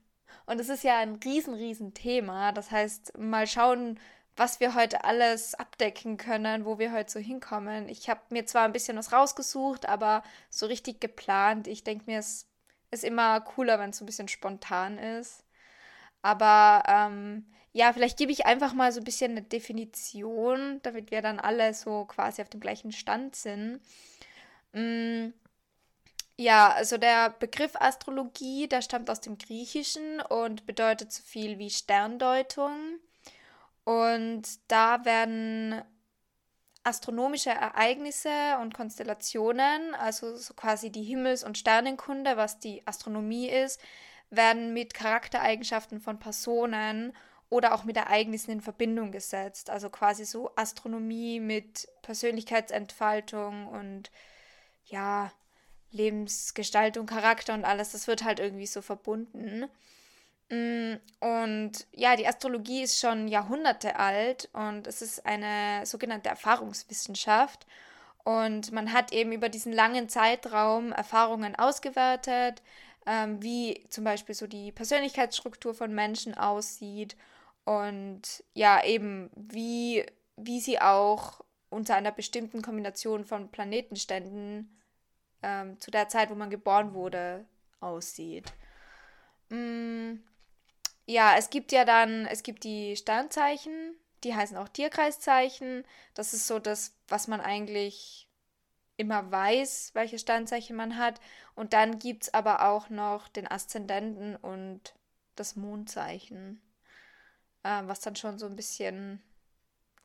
[0.46, 2.52] Und es ist ja ein riesen, riesen Thema.
[2.52, 4.00] Das heißt, mal schauen,
[4.36, 7.88] was wir heute alles abdecken können, wo wir heute so hinkommen.
[7.88, 11.68] Ich habe mir zwar ein bisschen was rausgesucht, aber so richtig geplant.
[11.68, 12.49] Ich denke mir, es
[12.90, 15.44] ist immer cooler, wenn es so ein bisschen spontan ist.
[16.22, 21.22] Aber ähm, ja, vielleicht gebe ich einfach mal so ein bisschen eine Definition, damit wir
[21.22, 23.80] dann alle so quasi auf dem gleichen Stand sind.
[24.72, 25.28] Mm,
[26.36, 31.70] ja, also der Begriff Astrologie, der stammt aus dem Griechischen und bedeutet so viel wie
[31.70, 32.98] Sterndeutung.
[33.84, 35.82] Und da werden
[36.82, 43.80] astronomische Ereignisse und Konstellationen, also so quasi die Himmels- und Sternenkunde, was die Astronomie ist,
[44.30, 47.12] werden mit Charaktereigenschaften von Personen
[47.50, 49.70] oder auch mit Ereignissen in Verbindung gesetzt.
[49.70, 54.10] Also quasi so Astronomie mit Persönlichkeitsentfaltung und
[54.84, 55.32] ja,
[55.90, 59.68] Lebensgestaltung, Charakter und alles, das wird halt irgendwie so verbunden.
[60.50, 67.66] Mm, und ja, die Astrologie ist schon Jahrhunderte alt und es ist eine sogenannte Erfahrungswissenschaft.
[68.24, 72.62] Und man hat eben über diesen langen Zeitraum Erfahrungen ausgewertet,
[73.06, 77.16] ähm, wie zum Beispiel so die Persönlichkeitsstruktur von Menschen aussieht
[77.64, 78.22] und
[78.54, 80.04] ja, eben wie,
[80.36, 84.80] wie sie auch unter einer bestimmten Kombination von Planetenständen
[85.42, 87.44] ähm, zu der Zeit, wo man geboren wurde,
[87.80, 88.52] aussieht.
[89.50, 90.16] Mm,
[91.10, 95.84] ja, es gibt ja dann, es gibt die Sternzeichen, die heißen auch Tierkreiszeichen.
[96.14, 98.28] Das ist so das, was man eigentlich
[98.96, 101.20] immer weiß, welche Sternzeichen man hat.
[101.56, 104.94] Und dann gibt es aber auch noch den Aszendenten und
[105.34, 106.60] das Mondzeichen,
[107.64, 109.20] äh, was dann schon so ein bisschen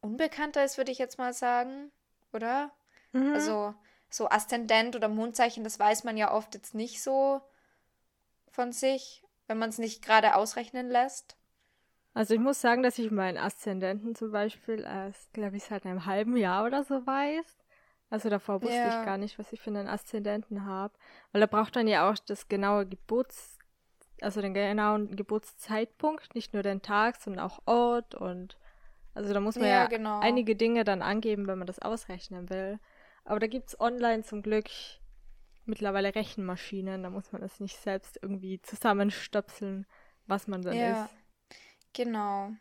[0.02, 1.91] unbekannter ist, würde ich jetzt mal sagen,
[2.34, 2.72] oder?
[3.12, 3.34] Mhm.
[3.34, 3.76] Also
[4.10, 7.41] so Aszendent oder Mondzeichen, das weiß man ja oft jetzt nicht so
[8.50, 11.38] von sich wenn man es nicht gerade ausrechnen lässt?
[12.13, 16.05] Also ich muss sagen, dass ich meinen Aszendenten zum Beispiel erst, glaube ich, seit einem
[16.05, 17.58] halben Jahr oder so weiß.
[18.10, 18.99] Also davor wusste ja.
[18.99, 20.93] ich gar nicht, was ich für einen Aszendenten habe.
[21.31, 23.58] Weil da braucht man ja auch das genaue Geburts,
[24.21, 28.58] also den genauen Geburtszeitpunkt, nicht nur den Tag, sondern auch Ort und
[29.15, 30.19] also da muss man ja, ja genau.
[30.19, 32.79] einige Dinge dann angeben, wenn man das ausrechnen will.
[33.23, 34.69] Aber da gibt es online zum Glück
[35.67, 39.86] mittlerweile Rechenmaschinen, da muss man es nicht selbst irgendwie zusammenstöpseln,
[40.28, 41.15] was man dann ja, ist.
[41.93, 42.51] Genau.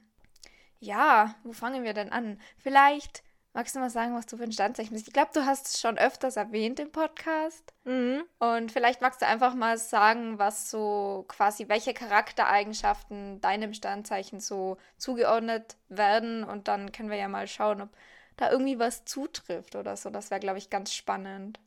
[0.79, 2.39] Ja, wo fangen wir denn an?
[2.59, 3.23] Vielleicht
[3.55, 5.07] magst du mal sagen, was du für ein Sternzeichen bist?
[5.07, 7.73] Ich glaube, du hast es schon öfters erwähnt im Podcast.
[7.85, 8.25] Mhm.
[8.39, 14.77] Und vielleicht magst du einfach mal sagen, was so quasi, welche Charaktereigenschaften deinem Sternzeichen so
[14.99, 16.45] zugeordnet werden.
[16.45, 17.91] Und dann können wir ja mal schauen, ob
[18.37, 20.11] da irgendwie was zutrifft oder so.
[20.11, 21.61] Das wäre, glaube ich, ganz spannend.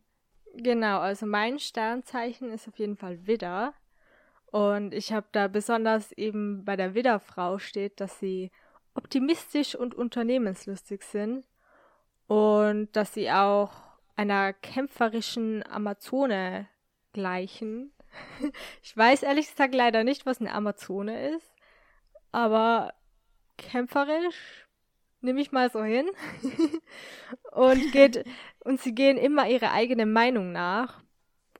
[0.60, 3.76] Genau, also mein Sternzeichen ist auf jeden Fall Widder.
[4.48, 8.50] Und ich habe da besonders eben bei der Widderfrau steht, dass sie
[8.96, 11.46] optimistisch und unternehmenslustig sind
[12.26, 13.72] und dass sie auch
[14.16, 16.68] einer kämpferischen Amazone
[17.14, 17.94] gleichen.
[18.82, 21.54] Ich weiß ehrlich gesagt leider nicht, was eine Amazone ist,
[22.32, 22.94] aber
[23.58, 24.67] kämpferisch
[25.28, 26.10] nehme ich mal so hin.
[27.52, 28.26] und geht
[28.64, 31.04] und sie gehen immer ihre eigene Meinung nach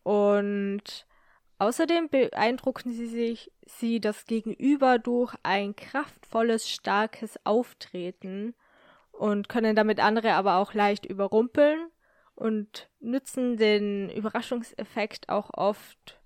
[0.04, 1.06] und
[1.60, 8.56] außerdem beeindrucken sie sich sie das Gegenüber durch ein kraftvolles, starkes Auftreten
[9.12, 11.90] und können damit andere aber auch leicht überrumpeln
[12.36, 16.22] und nützen den Überraschungseffekt auch oft,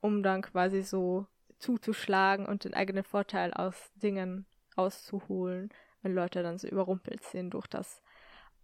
[0.00, 1.26] um dann quasi so
[1.58, 4.46] zuzuschlagen und den eigenen Vorteil aus Dingen
[4.76, 5.70] rauszuholen,
[6.02, 8.02] wenn Leute dann so überrumpelt sind durch das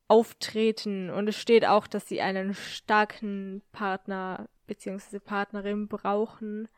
[0.09, 1.11] Auftreten.
[1.11, 5.19] Und es steht auch, dass sie einen starken Partner bzw.
[5.19, 6.69] Partnerin brauchen.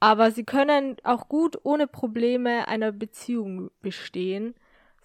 [0.00, 4.54] Aber sie können auch gut ohne Probleme einer Beziehung bestehen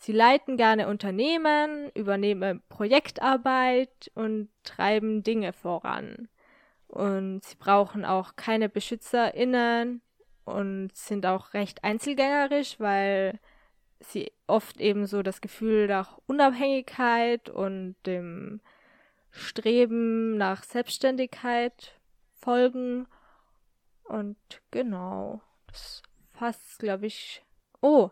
[0.01, 6.27] Sie leiten gerne Unternehmen, übernehmen Projektarbeit und treiben Dinge voran.
[6.87, 10.01] Und sie brauchen auch keine BeschützerInnen
[10.43, 13.39] und sind auch recht einzelgängerisch, weil
[14.01, 18.61] sie oft eben so das Gefühl nach Unabhängigkeit und dem
[19.31, 21.99] Streben nach Selbstständigkeit
[22.33, 23.07] folgen.
[24.03, 24.37] Und
[24.71, 26.01] genau, das
[26.33, 27.43] fasst, glaube ich.
[27.81, 28.09] Oh,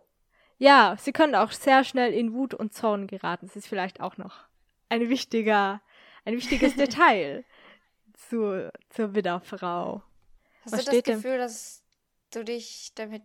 [0.58, 3.48] ja, sie können auch sehr schnell in Wut und Zorn geraten.
[3.48, 4.46] Das ist vielleicht auch noch
[4.90, 5.82] ein wichtiger,
[6.26, 7.44] ein wichtiges Detail
[8.14, 10.04] zu, zur Widderfrau.
[10.64, 11.40] Hast Was du das Gefühl, denn?
[11.40, 11.84] dass
[12.32, 13.24] du dich damit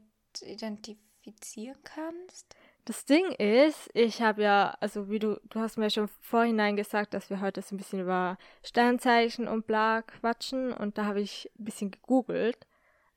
[1.25, 2.55] identifizieren kannst?
[2.85, 7.15] Das Ding ist, ich habe ja, also wie du, du hast mir schon vorhinein gesagt,
[7.15, 11.51] dass wir heute so ein bisschen über Sternzeichen und bla quatschen und da habe ich
[11.59, 12.67] ein bisschen gegoogelt,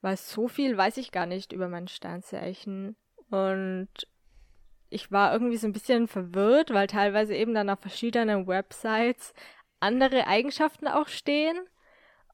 [0.01, 2.95] weil so viel weiß ich gar nicht über mein Sternzeichen.
[3.29, 3.89] Und
[4.89, 9.33] ich war irgendwie so ein bisschen verwirrt, weil teilweise eben dann auf verschiedenen Websites
[9.81, 11.59] andere Eigenschaften auch stehen.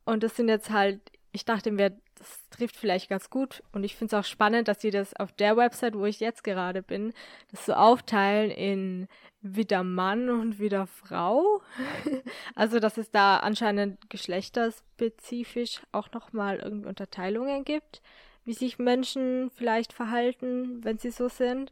[0.06, 3.64] Und das sind jetzt halt, ich dachte mir, das trifft vielleicht ganz gut.
[3.72, 6.44] Und ich finde es auch spannend, dass sie das auf der Website, wo ich jetzt
[6.44, 7.14] gerade bin,
[7.52, 9.08] das so aufteilen in
[9.42, 11.62] wieder Mann und wieder Frau.
[12.56, 18.02] also, dass es da anscheinend geschlechterspezifisch auch nochmal irgendwie Unterteilungen gibt
[18.46, 21.72] wie sich Menschen vielleicht verhalten, wenn sie so sind.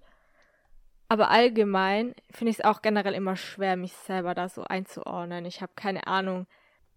[1.10, 5.45] Aber allgemein finde ich es auch generell immer schwer, mich selber da so einzuordnen.
[5.45, 6.47] Ich habe keine Ahnung,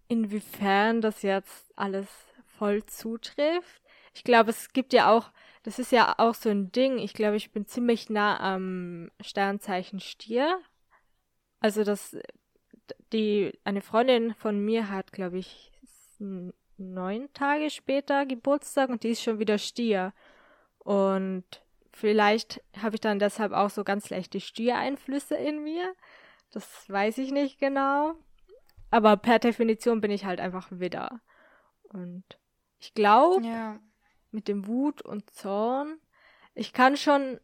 [0.07, 2.07] inwiefern das jetzt alles
[2.57, 3.81] voll zutrifft.
[4.13, 5.31] Ich glaube, es gibt ja auch,
[5.63, 6.97] das ist ja auch so ein Ding.
[6.99, 10.59] Ich glaube, ich bin ziemlich nah am Sternzeichen Stier.
[11.59, 12.17] Also das,
[13.11, 15.71] die, eine Freundin von mir hat, glaube ich,
[16.77, 20.13] neun Tage später Geburtstag und die ist schon wieder Stier.
[20.79, 21.45] Und
[21.91, 25.93] vielleicht habe ich dann deshalb auch so ganz leichte Stiereinflüsse in mir.
[26.51, 28.13] Das weiß ich nicht genau.
[28.91, 31.19] Aber per Definition bin ich halt einfach Widder.
[31.89, 32.23] Und
[32.85, 33.79] ich glaube, ja.
[34.31, 35.97] mit dem Wut und Zorn,
[36.53, 37.39] ich kann schon,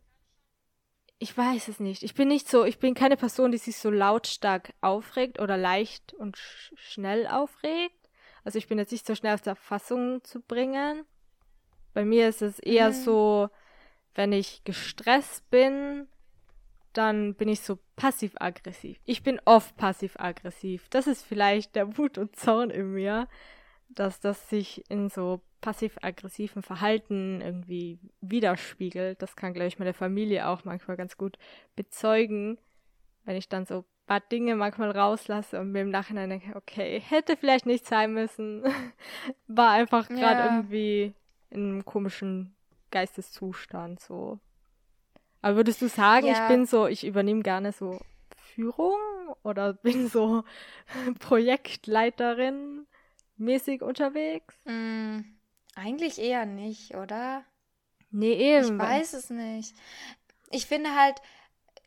[1.17, 2.03] ich weiß es nicht.
[2.03, 6.13] Ich bin nicht so, ich bin keine Person, die sich so lautstark aufregt oder leicht
[6.13, 8.09] und sch schnell aufregt.
[8.43, 11.05] Also ich bin jetzt nicht so schnell aus der Fassung zu bringen.
[11.93, 12.93] Bei mir ist es eher mhm.
[12.93, 13.49] so,
[14.13, 16.07] wenn ich gestresst bin,
[16.93, 18.99] dann bin ich so passiv-aggressiv.
[19.05, 20.87] Ich bin oft passiv-aggressiv.
[20.89, 23.27] Das ist vielleicht der Wut und Zorn in mir,
[23.95, 29.21] dass das sich in so passiv-aggressiven Verhalten irgendwie widerspiegelt.
[29.21, 31.37] Das kann, glaube ich, meine Familie auch manchmal ganz gut
[31.75, 32.57] bezeugen,
[33.25, 37.37] wenn ich dann so paar Dinge manchmal rauslasse und mir im Nachhinein denke, okay, hätte
[37.37, 38.63] vielleicht nicht sein müssen.
[39.47, 40.55] War einfach gerade ja.
[40.57, 41.13] irgendwie
[41.49, 42.53] in einem komischen
[42.91, 44.39] Geisteszustand so.
[45.41, 46.33] Aber würdest du sagen, ja.
[46.33, 48.01] ich bin so, ich übernehme gerne so
[48.35, 48.99] Führung
[49.43, 50.43] oder bin so
[51.19, 52.85] Projektleiterin
[53.37, 54.55] mäßig unterwegs?
[54.65, 55.19] Mm,
[55.75, 57.43] eigentlich eher nicht, oder?
[58.09, 58.65] Nee, eben.
[58.65, 59.75] Ich weiß es nicht.
[60.49, 61.21] Ich finde halt,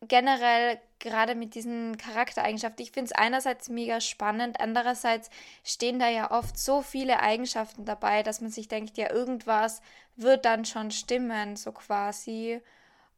[0.09, 5.30] generell gerade mit diesen Charaktereigenschaften, ich finde es einerseits mega spannend, andererseits
[5.62, 9.83] stehen da ja oft so viele Eigenschaften dabei, dass man sich denkt, ja, irgendwas
[10.16, 12.61] wird dann schon stimmen, so quasi.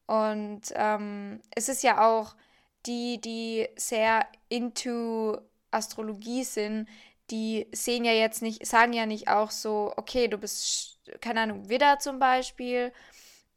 [0.06, 2.34] Und ähm, es ist ja auch
[2.86, 5.38] die, die sehr into
[5.70, 6.88] Astrologie sind,
[7.30, 11.68] die sehen ja jetzt nicht, sagen ja nicht auch so, okay, du bist, keine Ahnung,
[11.68, 12.92] Widder zum Beispiel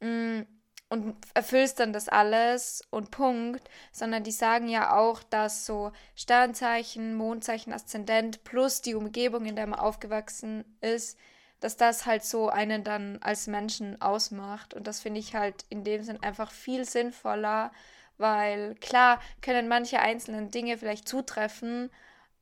[0.00, 0.40] mm,
[0.88, 7.14] und erfüllst dann das alles und Punkt, sondern die sagen ja auch, dass so Sternzeichen,
[7.14, 11.16] Mondzeichen, Aszendent plus die Umgebung, in der man aufgewachsen ist,
[11.60, 14.74] dass das halt so einen dann als Menschen ausmacht.
[14.74, 17.70] Und das finde ich halt in dem Sinn einfach viel sinnvoller,
[18.18, 21.90] weil klar können manche einzelnen Dinge vielleicht zutreffen,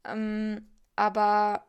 [0.05, 0.67] ähm,
[0.99, 1.65] aber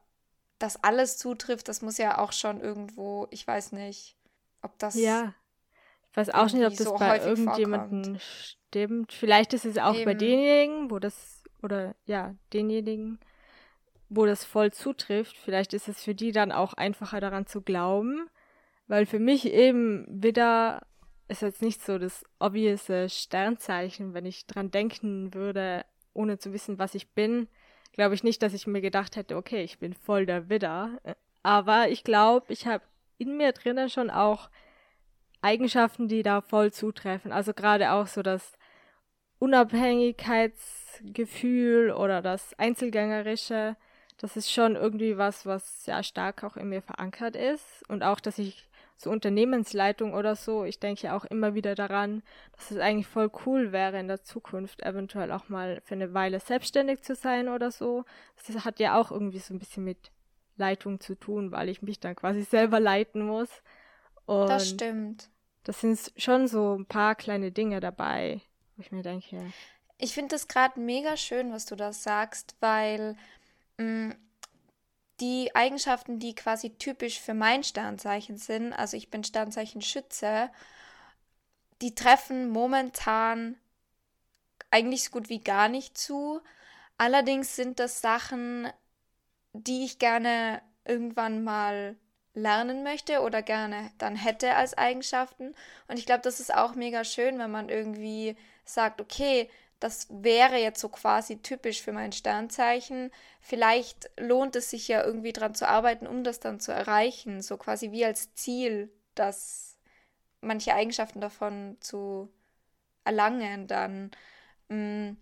[0.58, 4.16] dass alles zutrifft, das muss ja auch schon irgendwo, ich weiß nicht,
[4.62, 4.96] ob das.
[4.96, 5.34] Ja.
[6.12, 9.14] Ich weiß auch nicht, ob das so bei irgendjemandem stimmt.
[9.14, 10.06] Vielleicht ist es auch Eben.
[10.06, 13.20] bei denjenigen, wo das, oder ja, denjenigen,
[14.10, 15.38] wo das voll zutrifft.
[15.38, 18.30] Vielleicht ist es für die dann auch einfacher daran zu glauben.
[18.88, 20.82] Weil für mich eben wieder
[21.28, 26.80] ist jetzt nicht so das obvious Sternzeichen, wenn ich dran denken würde, ohne zu wissen,
[26.80, 27.48] was ich bin,
[27.92, 31.00] glaube ich nicht, dass ich mir gedacht hätte, okay, ich bin voll der Widder.
[31.44, 32.84] Aber ich glaube, ich habe
[33.18, 34.50] in mir drinnen schon auch
[35.42, 37.32] Eigenschaften, die da voll zutreffen.
[37.32, 38.58] Also gerade auch so das
[39.40, 43.76] Unabhängigkeitsgefühl oder das Einzelgängerische.
[44.18, 47.90] Das ist schon irgendwie was, was sehr stark auch in mir verankert ist.
[47.90, 48.69] Und auch, dass ich
[49.02, 53.32] so Unternehmensleitung oder so, ich denke ja auch immer wieder daran, dass es eigentlich voll
[53.46, 57.72] cool wäre in der Zukunft eventuell auch mal für eine Weile selbstständig zu sein oder
[57.72, 58.04] so.
[58.46, 60.12] Das hat ja auch irgendwie so ein bisschen mit
[60.58, 63.50] Leitung zu tun, weil ich mich dann quasi selber leiten muss.
[64.26, 65.30] Und das stimmt.
[65.64, 68.42] Das sind schon so ein paar kleine Dinge dabei,
[68.76, 69.42] wo ich mir denke.
[69.98, 73.16] Ich finde das gerade mega schön, was du da sagst, weil
[73.78, 74.16] mh, mm,
[75.20, 80.50] die Eigenschaften, die quasi typisch für mein Sternzeichen sind, also ich bin Sternzeichen Schütze,
[81.82, 83.58] die treffen momentan
[84.72, 86.42] eigentlich so gut wie gar nicht zu.
[86.98, 88.68] Allerdings sind das Sachen,
[89.54, 91.98] die ich gerne irgendwann mal
[92.34, 95.56] lernen möchte oder gerne dann hätte als Eigenschaften.
[95.88, 99.50] Und ich glaube, das ist auch mega schön, wenn man irgendwie sagt, okay,
[99.80, 103.12] das wäre jetzt so quasi typisch für mein Sternzeichen.
[103.42, 107.42] Vielleicht lohnt es sich ja irgendwie dran zu arbeiten, um das dann zu erreichen.
[107.42, 109.78] So quasi wie als Ziel, dass
[110.42, 112.30] manche Eigenschaften davon zu
[113.06, 114.12] erlangen dann.
[114.68, 115.18] Mh, mm,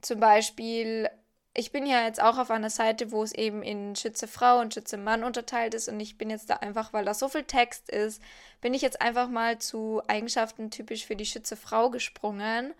[0.00, 1.10] zum Beispiel,
[1.54, 4.74] ich bin ja jetzt auch auf einer Seite, wo es eben in Schütze Frau und
[4.74, 7.90] Schütze Mann unterteilt ist und ich bin jetzt da einfach, weil da so viel Text
[7.90, 8.22] ist,
[8.60, 12.74] bin ich jetzt einfach mal zu Eigenschaften typisch für die Schütze Frau gesprungen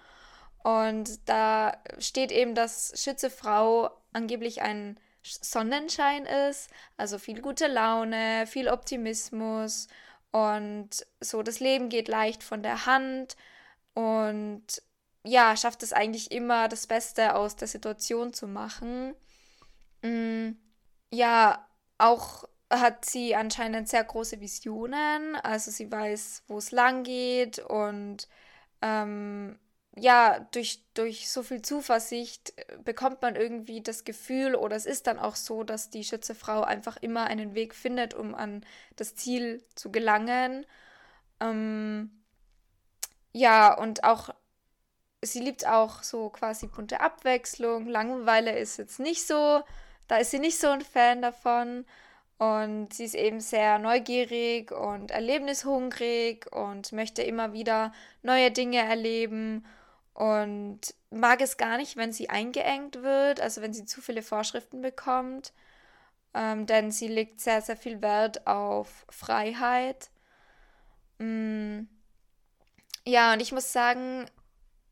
[0.63, 8.47] und da steht eben, dass Schütze Frau angeblich ein Sonnenschein ist, also viel gute Laune,
[8.47, 9.89] viel Optimismus.
[10.31, 13.37] Und so das Leben geht leicht von der Hand.
[13.95, 14.83] Und
[15.25, 19.15] ja, schafft es eigentlich immer das Beste aus der Situation zu machen.
[20.03, 20.51] Mm,
[21.11, 21.67] ja,
[21.99, 28.29] auch hat sie anscheinend sehr große Visionen, also sie weiß, wo es lang geht und
[28.83, 29.59] ähm,
[29.99, 35.07] ja, durch, durch so viel Zuversicht äh, bekommt man irgendwie das Gefühl, oder es ist
[35.07, 38.65] dann auch so, dass die Schützefrau einfach immer einen Weg findet, um an
[38.97, 40.67] das Ziel zu gelangen.
[41.41, 42.11] Ähm,
[43.33, 44.31] ja, und auch,
[45.23, 47.87] sie liebt auch so quasi bunte Abwechslung.
[47.87, 49.63] Langeweile ist jetzt nicht so,
[50.09, 51.85] da ist sie nicht so ein Fan davon.
[52.39, 59.65] Und sie ist eben sehr neugierig und erlebnishungrig und möchte immer wieder neue Dinge erleben
[60.19, 64.83] und mag es gar nicht, wenn sie eingeengt wird, also wenn sie zu viele Vorschriften
[64.83, 65.53] bekommt,
[66.35, 70.11] ähm, denn sie legt sehr, sehr viel Wert auf Freiheit.
[71.19, 71.83] Mm.
[73.07, 74.29] Ja, und ich muss sagen,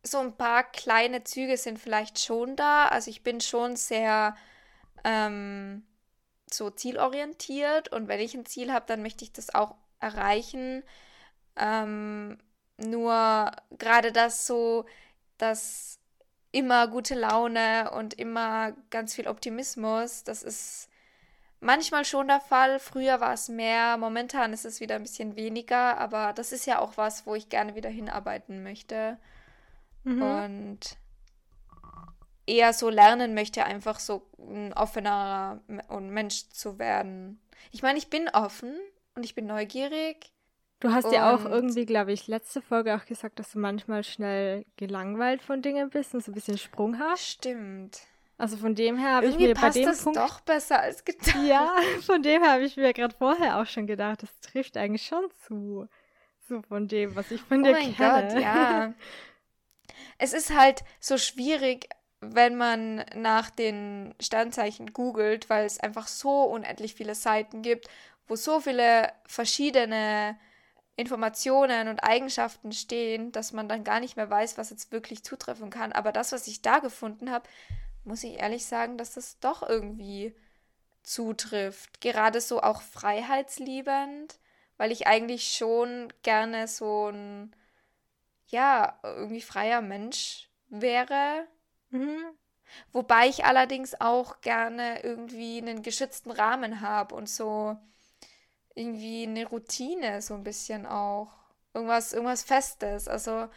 [0.04, 2.86] so ein paar kleine Züge sind vielleicht schon da.
[2.86, 4.36] Also ich bin schon sehr
[5.02, 5.84] ähm,
[6.52, 10.84] so zielorientiert und wenn ich ein Ziel habe, dann möchte ich das auch erreichen.
[11.56, 12.38] Ähm,
[12.78, 14.86] nur gerade das so
[15.38, 15.98] dass
[16.52, 20.88] immer gute Laune und immer ganz viel Optimismus, das ist
[21.60, 22.78] manchmal schon der Fall.
[22.78, 26.78] Früher war es mehr, momentan ist es wieder ein bisschen weniger, aber das ist ja
[26.78, 29.18] auch was, wo ich gerne wieder hinarbeiten möchte.
[30.04, 30.22] Mhm.
[30.22, 30.80] Und
[32.46, 37.40] eher so lernen möchte, einfach so ein offener Mensch zu werden.
[37.72, 38.78] Ich meine, ich bin offen
[39.14, 40.32] und ich bin neugierig
[40.86, 44.64] Du hast ja auch irgendwie, glaube ich, letzte Folge auch gesagt, dass du manchmal schnell
[44.76, 47.18] gelangweilt von Dingen bist und so ein bisschen sprunghaft.
[47.18, 47.98] Stimmt.
[48.38, 51.36] Also von dem her habe ich mir bei dem das Punkt doch besser als gedacht.
[51.44, 55.06] Ja, von dem her habe ich mir gerade vorher auch schon gedacht, das trifft eigentlich
[55.06, 55.88] schon zu.
[56.48, 58.28] So von dem, was ich von oh dir mein kenne.
[58.32, 58.94] Gott, ja.
[60.18, 61.88] es ist halt so schwierig,
[62.20, 67.88] wenn man nach den Sternzeichen googelt, weil es einfach so unendlich viele Seiten gibt,
[68.28, 70.38] wo so viele verschiedene
[70.96, 75.68] Informationen und Eigenschaften stehen, dass man dann gar nicht mehr weiß, was jetzt wirklich zutreffen
[75.68, 75.92] kann.
[75.92, 77.46] Aber das, was ich da gefunden habe,
[78.04, 80.34] muss ich ehrlich sagen, dass das doch irgendwie
[81.02, 82.00] zutrifft.
[82.00, 84.38] Gerade so auch freiheitsliebend,
[84.78, 87.54] weil ich eigentlich schon gerne so ein,
[88.46, 91.46] ja, irgendwie freier Mensch wäre.
[91.90, 92.24] Mhm.
[92.92, 97.76] Wobei ich allerdings auch gerne irgendwie einen geschützten Rahmen habe und so
[98.76, 101.32] irgendwie eine Routine, so ein bisschen auch.
[101.74, 103.08] Irgendwas, irgendwas Festes.
[103.08, 103.48] Also,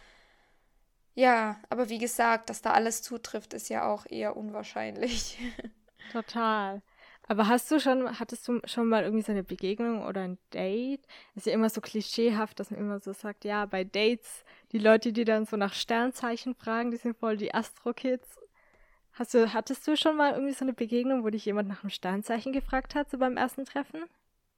[1.13, 5.37] ja, aber wie gesagt, dass da alles zutrifft, ist ja auch eher unwahrscheinlich.
[6.11, 6.81] Total.
[7.27, 11.05] Aber hast du schon, hattest du schon mal irgendwie so eine Begegnung oder ein Date?
[11.35, 15.13] ist ja immer so klischeehaft, dass man immer so sagt, ja, bei Dates, die Leute,
[15.13, 18.39] die dann so nach Sternzeichen fragen, die sind voll die Astro-Kids.
[19.13, 21.91] Hast du, hattest du schon mal irgendwie so eine Begegnung, wo dich jemand nach einem
[21.91, 24.05] Sternzeichen gefragt hat, so beim ersten Treffen?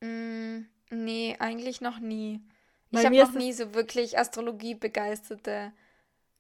[0.02, 2.42] Mm, nee, eigentlich noch nie.
[2.92, 5.72] ich habe noch nie so wirklich Astrologie-begeisterte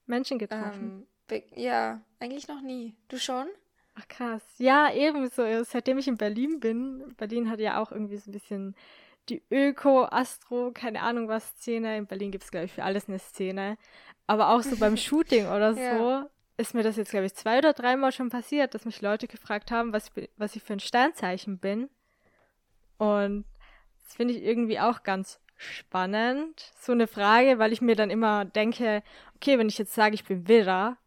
[0.05, 1.07] Menschen getroffen.
[1.29, 2.95] Ähm, ja, eigentlich noch nie.
[3.07, 3.47] Du schon?
[3.95, 4.41] Ach krass.
[4.57, 5.63] Ja, ebenso.
[5.63, 7.13] Seitdem ich in Berlin bin.
[7.17, 8.75] Berlin hat ja auch irgendwie so ein bisschen
[9.29, 11.97] die Öko, Astro, keine Ahnung was Szene.
[11.97, 13.77] In Berlin gibt es, glaube ich, für alles eine Szene.
[14.27, 16.29] Aber auch so beim Shooting oder so ja.
[16.57, 19.71] ist mir das jetzt, glaube ich, zwei oder dreimal schon passiert, dass mich Leute gefragt
[19.71, 21.89] haben, was, was ich für ein Sternzeichen bin.
[23.01, 23.45] Und
[24.03, 26.71] das finde ich irgendwie auch ganz spannend.
[26.79, 29.01] So eine Frage, weil ich mir dann immer denke,
[29.35, 30.97] okay, wenn ich jetzt sage, ich bin Widder,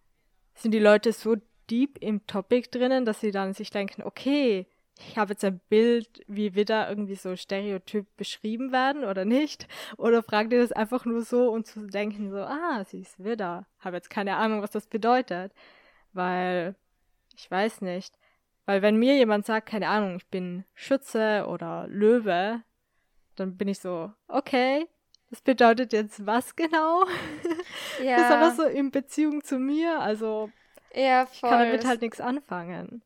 [0.56, 1.36] sind die Leute so
[1.70, 4.66] deep im Topic drinnen, dass sie dann sich denken, okay,
[4.98, 9.68] ich habe jetzt ein Bild, wie Widder irgendwie so stereotyp beschrieben werden oder nicht?
[9.96, 13.66] Oder fragt ihr das einfach nur so, um zu denken, so, ah, sie ist Widder.
[13.78, 15.52] Habe jetzt keine Ahnung, was das bedeutet.
[16.12, 16.74] Weil,
[17.36, 18.18] ich weiß nicht.
[18.66, 22.62] Weil wenn mir jemand sagt, keine Ahnung, ich bin Schütze oder Löwe,
[23.36, 24.86] dann bin ich so, okay,
[25.30, 27.04] das bedeutet jetzt was genau?
[28.02, 28.16] Ja.
[28.16, 30.50] Besonders so in Beziehung zu mir, also
[30.94, 33.02] ja, ich kann damit halt nichts anfangen.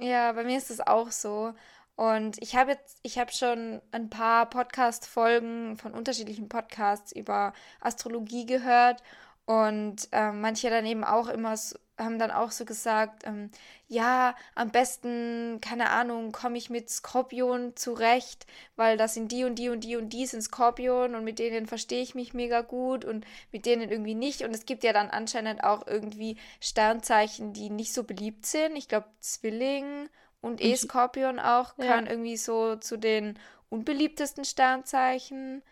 [0.00, 1.52] Ja, bei mir ist es auch so.
[1.96, 8.46] Und ich habe jetzt, ich habe schon ein paar Podcast-Folgen von unterschiedlichen Podcasts über Astrologie
[8.46, 9.02] gehört
[9.50, 13.50] und äh, manche dann eben auch immer so, haben dann auch so gesagt, ähm,
[13.88, 18.46] ja, am besten, keine Ahnung, komme ich mit Skorpion zurecht,
[18.76, 21.66] weil das sind die und die und die und die sind Skorpion und mit denen
[21.66, 24.42] verstehe ich mich mega gut und mit denen irgendwie nicht.
[24.42, 28.76] Und es gibt ja dann anscheinend auch irgendwie Sternzeichen, die nicht so beliebt sind.
[28.76, 30.08] Ich glaube, Zwilling
[30.40, 32.12] und E-Skorpion auch gehören ja.
[32.12, 33.36] irgendwie so zu den
[33.68, 35.64] unbeliebtesten Sternzeichen.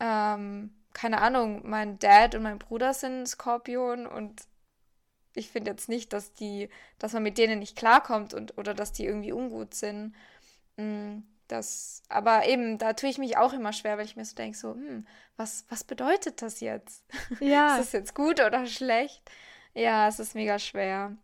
[0.00, 4.42] Ähm, keine Ahnung, mein Dad und mein Bruder sind Skorpion und
[5.32, 6.68] ich finde jetzt nicht, dass die,
[6.98, 10.16] dass man mit denen nicht klarkommt und oder dass die irgendwie ungut sind.
[10.76, 14.34] Mm, das, aber eben, da tue ich mich auch immer schwer, weil ich mir so
[14.34, 17.04] denke, so, hm, was, was bedeutet das jetzt?
[17.40, 17.76] Ja.
[17.76, 19.22] ist das jetzt gut oder schlecht?
[19.74, 21.16] Ja, es ist mega schwer.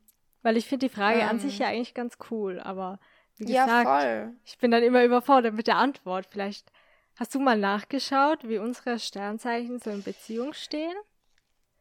[0.42, 1.62] Weil ich finde die Frage ähm, an sich ähm.
[1.62, 3.00] ja eigentlich ganz cool, aber
[3.38, 6.28] wie gesagt, ja, ich bin dann immer überfordert mit der Antwort.
[6.30, 6.70] Vielleicht
[7.16, 10.96] hast du mal nachgeschaut, wie unsere Sternzeichen so in Beziehung stehen?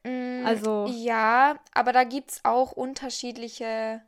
[0.03, 0.87] Mm, also.
[0.89, 4.01] Ja, aber da gibt es auch unterschiedliche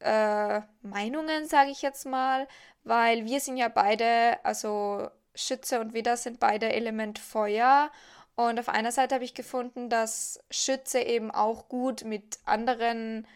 [0.00, 2.48] äh, Meinungen, sage ich jetzt mal,
[2.84, 7.90] weil wir sind ja beide, also Schütze und Widder sind beide Element Feuer.
[8.34, 13.26] Und auf einer Seite habe ich gefunden, dass Schütze eben auch gut mit anderen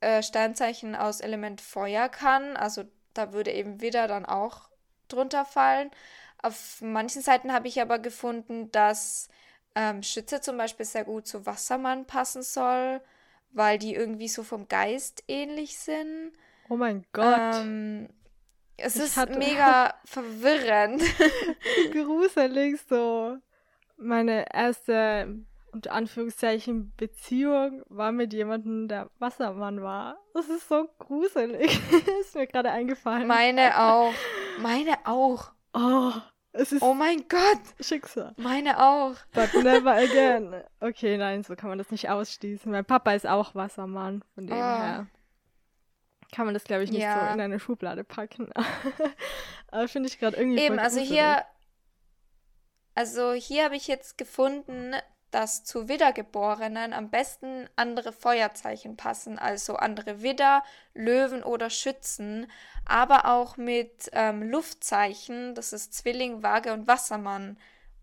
[0.00, 2.56] äh, Sternzeichen aus Element Feuer kann.
[2.56, 4.71] Also da würde eben Widder dann auch
[5.12, 5.90] drunter fallen.
[6.42, 9.28] Auf manchen Seiten habe ich aber gefunden, dass
[9.74, 13.00] ähm, Schütze zum Beispiel sehr gut zu Wassermann passen soll,
[13.52, 16.32] weil die irgendwie so vom Geist ähnlich sind.
[16.68, 17.54] Oh mein Gott.
[17.54, 18.08] Ähm,
[18.76, 19.38] es ich ist hatte...
[19.38, 21.02] mega verwirrend.
[21.92, 23.36] Gruselig so.
[23.96, 25.36] Meine erste,
[25.72, 30.18] unter Anführungszeichen, Beziehung war mit jemandem, der Wassermann war.
[30.34, 31.80] Das ist so gruselig.
[32.20, 33.26] ist mir gerade eingefallen.
[33.26, 34.14] Meine auch.
[34.60, 35.52] Meine auch.
[35.74, 36.12] Oh.
[36.54, 37.62] Es ist oh mein Gott!
[37.80, 38.34] Schicksal.
[38.36, 39.14] Meine auch.
[39.32, 40.62] But never again.
[40.80, 42.70] Okay, nein, so kann man das nicht ausschließen.
[42.70, 44.60] Mein Papa ist auch Wassermann, von dem oh.
[44.60, 45.06] her
[46.32, 47.28] kann man das, glaube ich, nicht ja.
[47.28, 48.50] so in eine Schublade packen.
[49.68, 50.62] Aber finde ich gerade irgendwie.
[50.62, 51.44] Eben, also hier.
[52.94, 54.94] Also hier habe ich jetzt gefunden,
[55.32, 60.62] dass zu Widdergeborenen am besten andere Feuerzeichen passen, also andere Widder,
[60.94, 62.46] Löwen oder Schützen,
[62.84, 67.58] aber auch mit ähm, Luftzeichen, das ist Zwilling, Waage und Wassermann,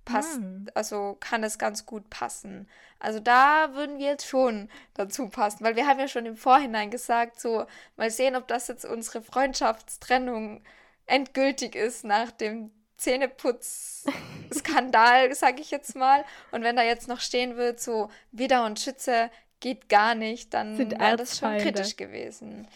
[0.05, 0.67] passt, Hm.
[0.73, 2.67] also kann es ganz gut passen.
[2.99, 6.89] Also da würden wir jetzt schon dazu passen, weil wir haben ja schon im Vorhinein
[6.91, 7.65] gesagt, so
[7.95, 10.63] mal sehen, ob das jetzt unsere Freundschaftstrennung
[11.05, 16.24] endgültig ist nach dem Zähneputz-Skandal, sag ich jetzt mal.
[16.52, 20.78] Und wenn da jetzt noch stehen wird, so Widder und Schütze geht gar nicht, dann
[20.78, 22.68] Sind wäre das schon kritisch gewesen.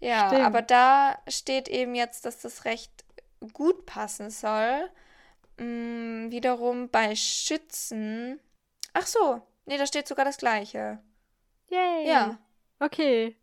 [0.00, 0.44] Ja, Stimmt.
[0.44, 2.90] aber da steht eben jetzt, dass das recht
[3.52, 4.90] gut passen soll.
[5.58, 8.40] Mm, wiederum bei Schützen.
[8.94, 10.98] Ach so, nee, da steht sogar das Gleiche.
[11.70, 12.08] Yay.
[12.08, 12.38] Ja.
[12.78, 13.36] Okay.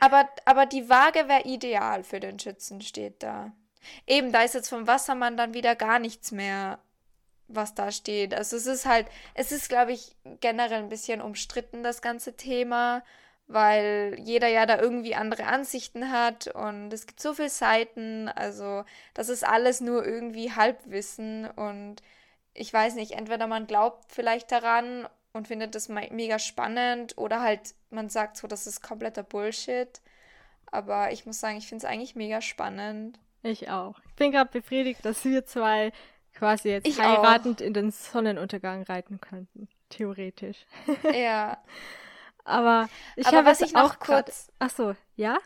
[0.00, 3.52] Aber, aber die Waage wäre ideal für den Schützen, steht da.
[4.06, 6.78] Eben, da ist jetzt vom Wassermann dann wieder gar nichts mehr,
[7.48, 8.34] was da steht.
[8.34, 13.02] Also es ist halt, es ist, glaube ich, generell ein bisschen umstritten, das ganze Thema,
[13.46, 18.28] weil jeder ja da irgendwie andere Ansichten hat und es gibt so viele Seiten.
[18.28, 22.02] Also das ist alles nur irgendwie Halbwissen und
[22.54, 27.40] ich weiß nicht, entweder man glaubt vielleicht daran und findet das me- mega spannend oder
[27.42, 30.00] halt man sagt so, das ist kompletter Bullshit.
[30.70, 33.18] Aber ich muss sagen, ich finde es eigentlich mega spannend.
[33.42, 33.98] Ich auch.
[34.08, 35.92] Ich bin gerade befriedigt, dass wir zwei
[36.34, 39.68] quasi jetzt Ich heiratend in den Sonnenuntergang reiten könnten.
[39.90, 40.66] Theoretisch.
[41.14, 41.62] Ja.
[42.44, 45.36] Aber ich habe was ich auch grad- kurz- Ach so, ja?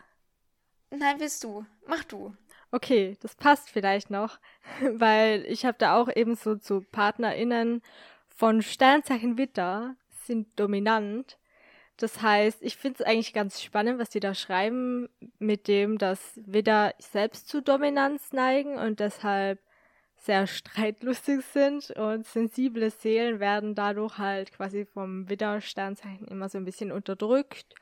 [0.89, 1.65] Nein, willst du?
[1.85, 2.33] Mach du.
[2.71, 4.39] Okay, das passt vielleicht noch,
[4.93, 7.81] weil ich habe da auch eben so zu PartnerInnen
[8.29, 11.37] von Sternzeichen Witter sind dominant.
[11.97, 16.39] Das heißt, ich finde es eigentlich ganz spannend, was die da schreiben, mit dem, dass
[16.45, 19.59] Widder selbst zu Dominanz neigen und deshalb
[20.17, 26.65] sehr streitlustig sind und sensible Seelen werden dadurch halt quasi vom Widder-Sternzeichen immer so ein
[26.65, 27.75] bisschen unterdrückt.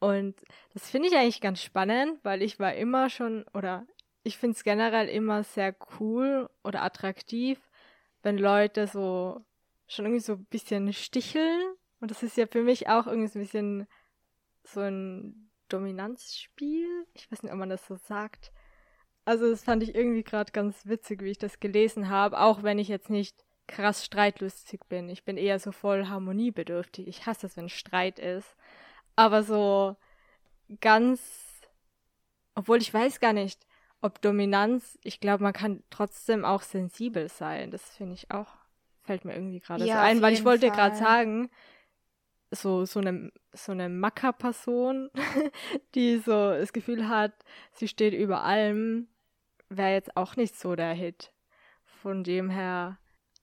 [0.00, 0.36] Und
[0.74, 3.86] das finde ich eigentlich ganz spannend, weil ich war immer schon, oder
[4.22, 7.58] ich finde es generell immer sehr cool oder attraktiv,
[8.22, 9.44] wenn Leute so
[9.86, 11.60] schon irgendwie so ein bisschen sticheln.
[12.00, 13.86] Und das ist ja für mich auch irgendwie so ein bisschen
[14.64, 17.06] so ein Dominanzspiel.
[17.14, 18.52] Ich weiß nicht, ob man das so sagt.
[19.24, 22.78] Also das fand ich irgendwie gerade ganz witzig, wie ich das gelesen habe, auch wenn
[22.78, 25.10] ich jetzt nicht krass streitlustig bin.
[25.10, 27.06] Ich bin eher so voll harmoniebedürftig.
[27.06, 28.56] Ich hasse es, wenn Streit ist.
[29.16, 29.96] Aber so
[30.80, 31.20] ganz,
[32.54, 33.66] obwohl ich weiß gar nicht,
[34.00, 37.70] ob Dominanz, ich glaube, man kann trotzdem auch sensibel sein.
[37.70, 38.48] Das finde ich auch,
[39.02, 41.50] fällt mir irgendwie gerade Ja, so ein, weil ich wollte gerade sagen,
[42.50, 45.10] so, so eine, so eine Macker-Person,
[45.94, 47.32] die so das Gefühl hat,
[47.72, 49.08] sie steht über allem,
[49.68, 51.32] wäre jetzt auch nicht so der Hit.
[51.84, 52.98] Von dem her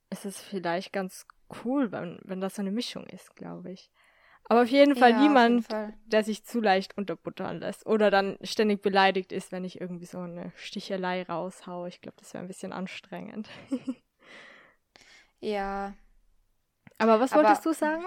[0.09, 1.25] ist es vielleicht ganz
[1.63, 3.91] cool, wenn, wenn das so eine Mischung ist, glaube ich.
[4.47, 5.93] Aber auf jeden Fall Ja, auf jeden niemand, Fall.
[6.05, 10.19] der sich zu leicht unterbuttern lässt oder dann ständig beleidigt ist, wenn ich irgendwie so
[10.19, 11.87] eine Stichelei raushau.
[11.87, 13.49] Ich glaube, das wäre ein bisschen anstrengend.
[15.41, 15.93] Ja.
[16.97, 18.05] Aber was Aber- wolltest du sagen?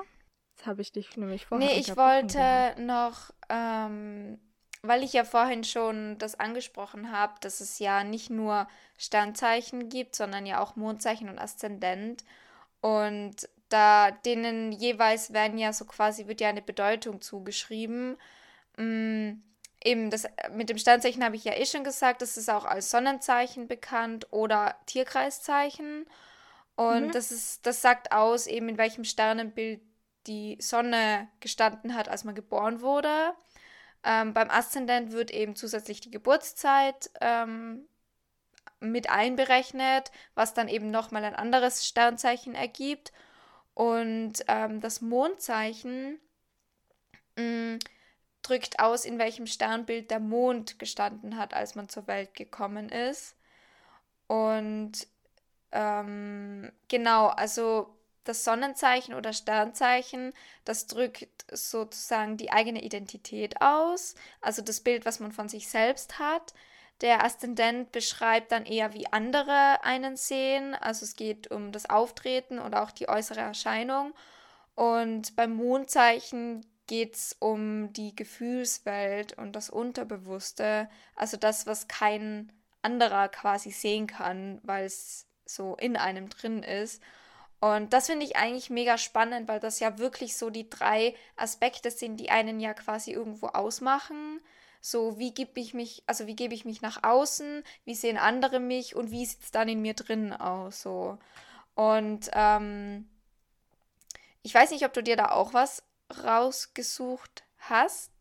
[0.58, 4.40] Jetzt habe ich dich nämlich vorher Nee, ich wollte noch, ähm,
[4.82, 10.16] weil ich ja vorhin schon das angesprochen habe, dass es ja nicht nur Sternzeichen gibt,
[10.16, 12.24] sondern ja auch Mondzeichen und Aszendent.
[12.80, 18.16] Und da denen jeweils werden ja so quasi, wird ja eine Bedeutung zugeschrieben.
[18.76, 19.34] Mm,
[19.84, 22.90] eben das mit dem Sternzeichen habe ich ja eh schon gesagt, das ist auch als
[22.90, 26.06] Sonnenzeichen bekannt oder Tierkreiszeichen.
[26.74, 27.12] Und Mhm.
[27.12, 29.80] das ist, das sagt aus, eben in welchem Sternenbild
[30.28, 33.34] die Sonne gestanden hat, als man geboren wurde.
[34.04, 37.88] Ähm, beim Aszendent wird eben zusätzlich die Geburtszeit ähm,
[38.80, 43.12] mit einberechnet, was dann eben nochmal ein anderes Sternzeichen ergibt.
[43.74, 46.20] Und ähm, das Mondzeichen
[47.36, 47.78] mh,
[48.42, 53.36] drückt aus, in welchem Sternbild der Mond gestanden hat, als man zur Welt gekommen ist.
[54.26, 55.06] Und
[55.72, 57.97] ähm, genau, also
[58.28, 60.32] das Sonnenzeichen oder Sternzeichen,
[60.64, 66.18] das drückt sozusagen die eigene Identität aus, also das Bild, was man von sich selbst
[66.18, 66.52] hat.
[67.00, 72.58] Der Aszendent beschreibt dann eher, wie andere einen sehen, also es geht um das Auftreten
[72.58, 74.12] und auch die äußere Erscheinung.
[74.74, 82.52] Und beim Mondzeichen geht es um die Gefühlswelt und das Unterbewusste, also das, was kein
[82.82, 87.02] anderer quasi sehen kann, weil es so in einem drin ist.
[87.60, 91.90] Und das finde ich eigentlich mega spannend, weil das ja wirklich so die drei Aspekte
[91.90, 94.40] sind, die einen ja quasi irgendwo ausmachen.
[94.80, 98.60] So, wie gebe ich mich, also wie gebe ich mich nach außen, wie sehen andere
[98.60, 100.82] mich und wie sieht es dann in mir drin aus?
[100.82, 101.18] So.
[101.74, 103.08] Und ähm,
[104.42, 105.82] ich weiß nicht, ob du dir da auch was
[106.24, 108.12] rausgesucht hast.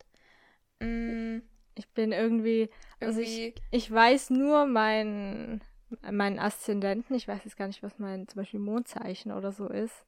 [0.80, 1.38] Mm,
[1.76, 2.70] Ich bin irgendwie,
[3.00, 3.62] also ich, irgendwie.
[3.70, 5.62] ich weiß nur mein
[6.10, 7.16] meinen Aszendenten.
[7.16, 10.04] Ich weiß jetzt gar nicht, was mein zum Beispiel Mondzeichen oder so ist.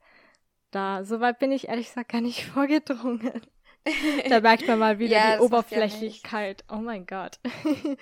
[0.71, 3.41] Da, soweit bin ich ehrlich gesagt gar nicht vorgedrungen.
[4.29, 6.65] da merkt man mal wieder Ja, die macht ja Oberflächlichkeit.
[6.71, 7.39] oh mein Gott.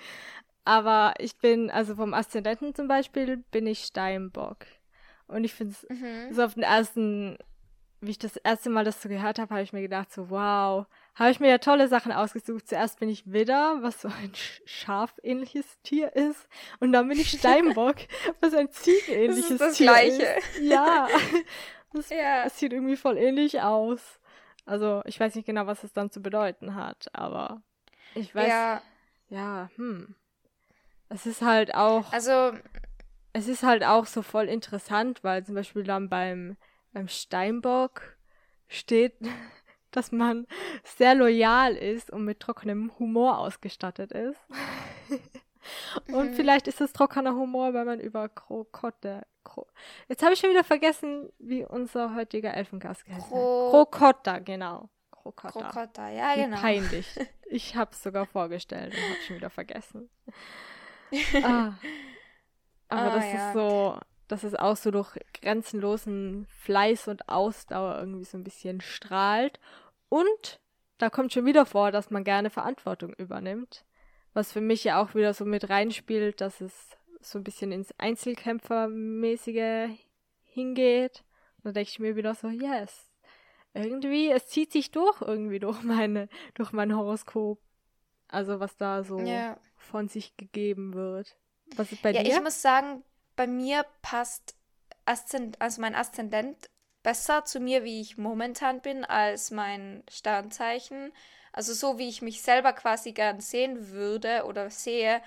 [0.65, 4.65] Aber ich bin, also vom Aszendenten zum Beispiel, bin ich Steinbock.
[5.27, 6.33] Und ich finde es Mhm.
[6.33, 7.37] so auf den ersten,
[8.01, 10.85] wie ich das erste Mal das so gehört habe, habe ich mir gedacht, so wow,
[11.19, 12.67] habe ich mir ja tolle Sachen ausgesucht.
[12.67, 16.47] Zuerst bin ich Widder, was so ein Sch- schafähnliches Tier ist.
[16.79, 17.97] Und dann bin ich Steinbock,
[18.39, 20.23] was ein ziegenähnliches das Tier Gleiche.
[20.23, 20.61] ist.
[20.61, 21.09] Ja,
[21.93, 22.45] das, Ja.
[22.45, 24.19] es sieht irgendwie voll ähnlich aus.
[24.65, 27.61] Also ich weiß nicht genau, was es dann zu bedeuten hat, aber
[28.15, 28.81] ich weiß, ja,
[29.29, 30.15] Ja, hm.
[31.09, 32.51] Es ist halt auch also
[33.33, 36.55] es ist halt auch so voll interessant, weil zum Beispiel dann beim,
[36.93, 38.17] beim Steinbock
[38.67, 39.13] steht,
[39.91, 40.47] dass man
[40.83, 44.39] sehr loyal ist und mit trockenem Humor ausgestattet ist.
[46.07, 46.33] und Mhm.
[46.33, 49.25] vielleicht ist es trockener Humor, weil man über Krokotte.
[49.43, 49.65] Kro
[50.07, 53.19] Jetzt habe ich schon wieder vergessen, wie unser heutiger Elfengast hat.
[53.23, 54.89] Kro- Krokotta, genau.
[55.11, 55.69] Krokotta.
[55.69, 56.57] Krokotta, ja Wie genau.
[56.59, 57.07] peinlich.
[57.51, 60.07] Ich habe es sogar vorgestellt und habe schon wieder vergessen.
[61.43, 61.73] ah.
[62.89, 63.47] Aber Ah, das ja.
[63.47, 68.79] ist so, dass es auch so durch grenzenlosen Fleiß und Ausdauer irgendwie so ein bisschen
[68.79, 69.59] strahlt.
[70.07, 70.61] Und
[70.97, 73.83] da kommt schon wieder vor, dass man gerne Verantwortung übernimmt.
[74.33, 76.73] Was für mich ja auch wieder so mit reinspielt, dass es
[77.21, 79.89] so ein bisschen ins Einzelkämpfermäßige
[80.43, 81.23] hingeht.
[81.57, 83.09] Und da denke ich mir wieder so, yes.
[83.73, 87.59] Irgendwie, es zieht sich durch irgendwie durch meine, durch mein Horoskop.
[88.27, 89.57] Also was da so Ja.
[89.77, 91.35] von sich gegeben wird.
[91.75, 92.35] Was ist bei Ja, dir?
[92.35, 93.03] ich muss sagen,
[93.39, 94.53] bei mir passt
[95.05, 96.69] Aszend also mein Aszendent
[97.03, 101.13] besser zu mir, wie ich momentan bin, als mein Sternzeichen.
[101.53, 105.21] Also so, wie ich mich selber quasi gern sehen würde oder sehe,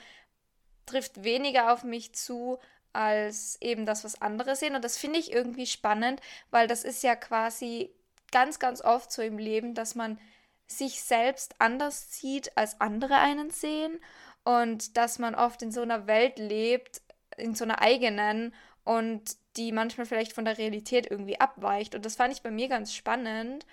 [0.84, 2.58] trifft weniger auf mich zu,
[2.92, 4.74] als eben das, was andere sehen.
[4.74, 7.94] Und das finde ich irgendwie spannend, weil das ist ja quasi
[8.30, 10.20] ganz, ganz oft so im Leben, dass man
[10.66, 13.98] sich selbst anders sieht, als andere einen sehen
[14.44, 17.00] und dass man oft in so einer Welt lebt,
[17.42, 21.94] in so einer eigenen und die manchmal vielleicht von der Realität irgendwie abweicht.
[21.94, 23.66] Und das fand ich bei mir ganz spannend.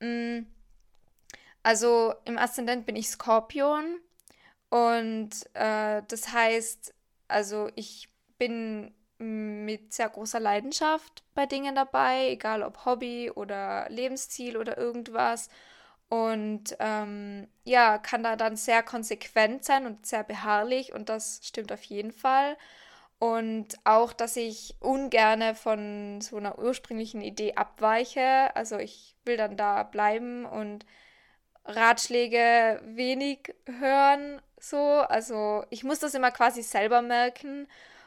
[0.00, 0.40] Mm,
[1.62, 3.98] Also im Aszendent bin ich Skorpion
[4.70, 6.94] und äh, das heißt,
[7.28, 14.56] also ich bin mit sehr großer Leidenschaft bei Dingen dabei, egal ob Hobby oder Lebensziel
[14.58, 15.48] oder irgendwas.
[16.08, 21.72] Und ähm, ja, kann da dann sehr konsequent sein und sehr beharrlich und das stimmt
[21.72, 22.56] auf jeden Fall.
[23.18, 28.54] Und auch, dass ich ungerne von so einer ursprünglichen Idee abweiche.
[28.54, 30.84] Also ich will dann da bleiben und
[31.64, 34.78] Ratschläge wenig hören, so.
[34.78, 37.66] Also ich muss das immer quasi selber merken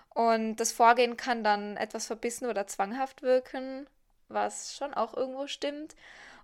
[0.09, 3.87] und das Vorgehen kann dann etwas verbissen oder zwanghaft wirken,
[4.27, 5.95] was schon auch irgendwo stimmt.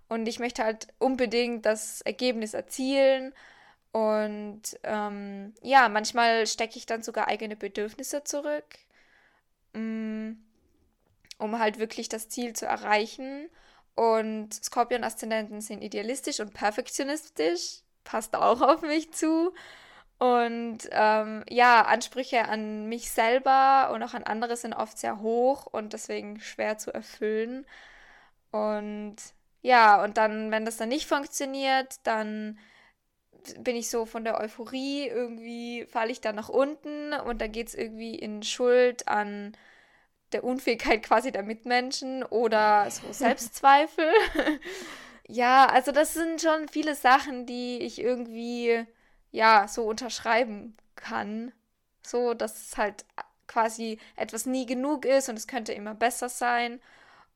[0.08, 3.34] Und ich möchte halt unbedingt das Ergebnis erzielen.
[3.92, 8.66] Und ähm, ja, manchmal stecke ich dann sogar eigene Bedürfnisse zurück,
[9.72, 10.32] mm,
[11.38, 13.48] um halt wirklich das Ziel zu erreichen.
[13.94, 19.54] Und Skorpion-Aszendenten sind idealistisch und perfektionistisch, passt auch auf mich zu.
[20.18, 25.66] Und ähm, ja, Ansprüche an mich selber und auch an andere sind oft sehr hoch
[25.66, 27.66] und deswegen schwer zu erfüllen.
[28.50, 29.16] Und
[29.62, 32.58] ja, und dann, wenn das dann nicht funktioniert, dann
[33.58, 37.68] bin ich so von der Euphorie, irgendwie falle ich dann nach unten und dann geht
[37.68, 39.56] es irgendwie in Schuld an
[40.32, 44.10] der Unfähigkeit quasi der Mitmenschen oder so Selbstzweifel.
[45.28, 48.84] ja, also das sind schon viele Sachen, die ich irgendwie
[49.30, 51.52] ja so unterschreiben kann.
[52.02, 53.04] So, dass es halt
[53.48, 56.80] quasi etwas nie genug ist und es könnte immer besser sein.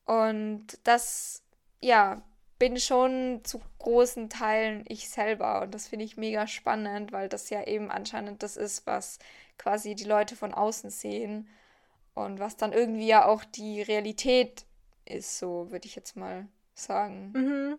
[0.05, 1.43] Und das,
[1.81, 2.23] ja,
[2.61, 5.63] bin schon zu großen Teilen ich selber.
[5.63, 9.19] Und das finde ich mega spannend, weil das ja eben anscheinend das ist, was
[9.59, 11.49] quasi die Leute von außen sehen.
[12.15, 14.67] Und was dann irgendwie ja auch die Realität
[15.07, 17.33] ist, so würde ich jetzt mal sagen.
[17.35, 17.79] Mhm.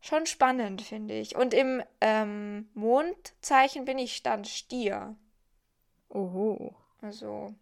[0.00, 1.36] Schon spannend, finde ich.
[1.36, 5.14] Und im ähm, Mondzeichen bin ich dann Stier.
[6.08, 6.74] Oho.
[7.02, 7.54] Also,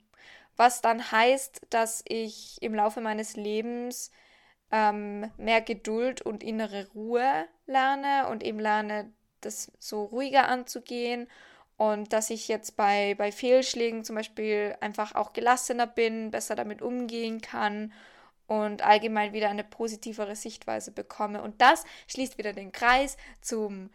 [0.57, 4.13] was dann heißt, dass ich im Laufe meines Lebens
[4.73, 11.29] ähm, mehr Geduld und innere Ruhe lerne und eben lerne, das so ruhiger anzugehen
[11.77, 16.81] und dass ich jetzt bei, bei Fehlschlägen zum Beispiel einfach auch gelassener bin, besser damit
[16.81, 17.93] umgehen kann
[18.47, 21.43] und allgemein wieder eine positivere Sichtweise bekomme.
[21.43, 23.91] Und das schließt wieder den Kreis zum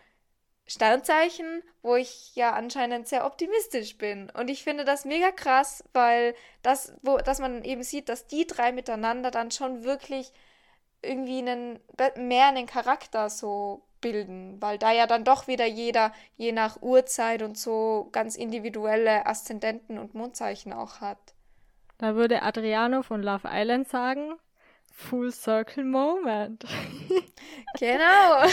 [0.66, 4.30] Sternzeichen, wo ich ja anscheinend sehr optimistisch bin.
[4.32, 8.46] Und ich finde das mega krass, weil das, wo, dass man eben sieht, dass die
[8.46, 10.34] drei miteinander dann schon wirklich
[11.02, 11.80] irgendwie einen,
[12.16, 17.42] mehr einen Charakter so bilden, weil da ja dann doch wieder jeder, je nach Uhrzeit
[17.42, 21.18] und so, ganz individuelle Aszendenten und Mondzeichen auch hat.
[21.98, 24.36] Da würde Adriano von Love Island sagen,
[24.94, 26.66] Full Circle Moment.
[27.80, 28.44] genau.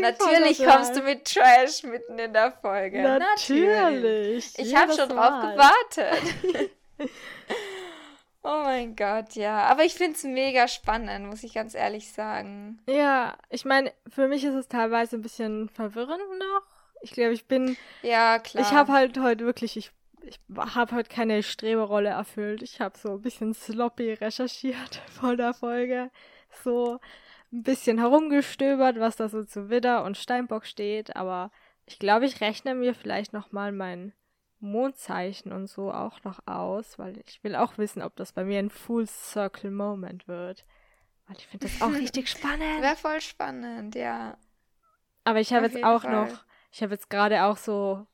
[0.00, 3.02] Natürlich kommst du mit Trash mitten in der Folge.
[3.02, 3.66] Natürlich.
[3.66, 4.58] Natürlich.
[4.58, 6.70] Ich habe schon drauf gewartet.
[8.44, 9.64] oh mein Gott, ja.
[9.64, 12.80] Aber ich finde es mega spannend, muss ich ganz ehrlich sagen.
[12.88, 16.62] Ja, ich meine, für mich ist es teilweise ein bisschen verwirrend noch.
[17.02, 17.76] Ich glaube, ich bin.
[18.02, 18.62] Ja, klar.
[18.62, 19.90] Ich habe halt heute wirklich, ich,
[20.22, 20.38] ich
[20.74, 22.62] habe heute keine Streberrolle erfüllt.
[22.62, 26.10] Ich habe so ein bisschen sloppy recherchiert vor der Folge.
[26.62, 27.00] So,
[27.54, 31.50] ein bisschen herumgestöbert, was da so zu Widder und Steinbock steht, aber
[31.86, 34.12] ich glaube, ich rechne mir vielleicht nochmal mein
[34.60, 38.58] Mondzeichen und so auch noch aus, weil ich will auch wissen, ob das bei mir
[38.58, 40.64] ein Full Circle Moment wird.
[41.26, 42.82] Weil ich finde das auch richtig spannend.
[42.82, 44.36] Wäre voll spannend, ja.
[45.24, 46.26] Aber ich habe jetzt auch Fall.
[46.26, 48.06] noch, ich habe jetzt gerade auch so,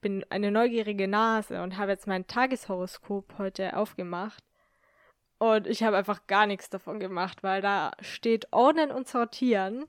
[0.00, 4.42] bin eine neugierige Nase und habe jetzt mein Tageshoroskop heute aufgemacht.
[5.38, 9.84] Und ich habe einfach gar nichts davon gemacht, weil da steht Ordnen und Sortieren.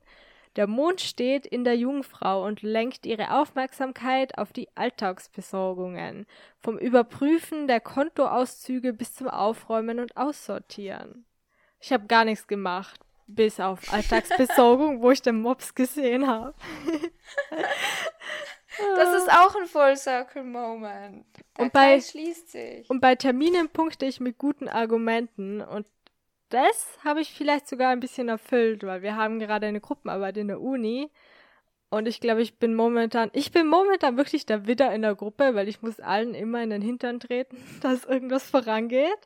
[0.58, 6.26] Der Mond steht in der Jungfrau und lenkt ihre Aufmerksamkeit auf die Alltagsbesorgungen,
[6.60, 11.26] vom Überprüfen der Kontoauszüge bis zum Aufräumen und Aussortieren.
[11.80, 16.54] Ich habe gar nichts gemacht, bis auf Alltagsbesorgung, wo ich den Mops gesehen habe.
[18.96, 21.26] Das ist auch ein Full Circle Moment.
[21.58, 22.88] Der und bei, schließt sich.
[22.90, 25.88] Und bei Terminen punkte ich mit guten Argumenten und
[26.50, 30.48] das habe ich vielleicht sogar ein bisschen erfüllt, weil wir haben gerade eine Gruppenarbeit in
[30.48, 31.12] der Uni
[31.90, 35.56] und ich glaube, ich bin momentan, ich bin momentan wirklich der Widder in der Gruppe,
[35.56, 39.18] weil ich muss allen immer in den Hintern treten, dass irgendwas vorangeht.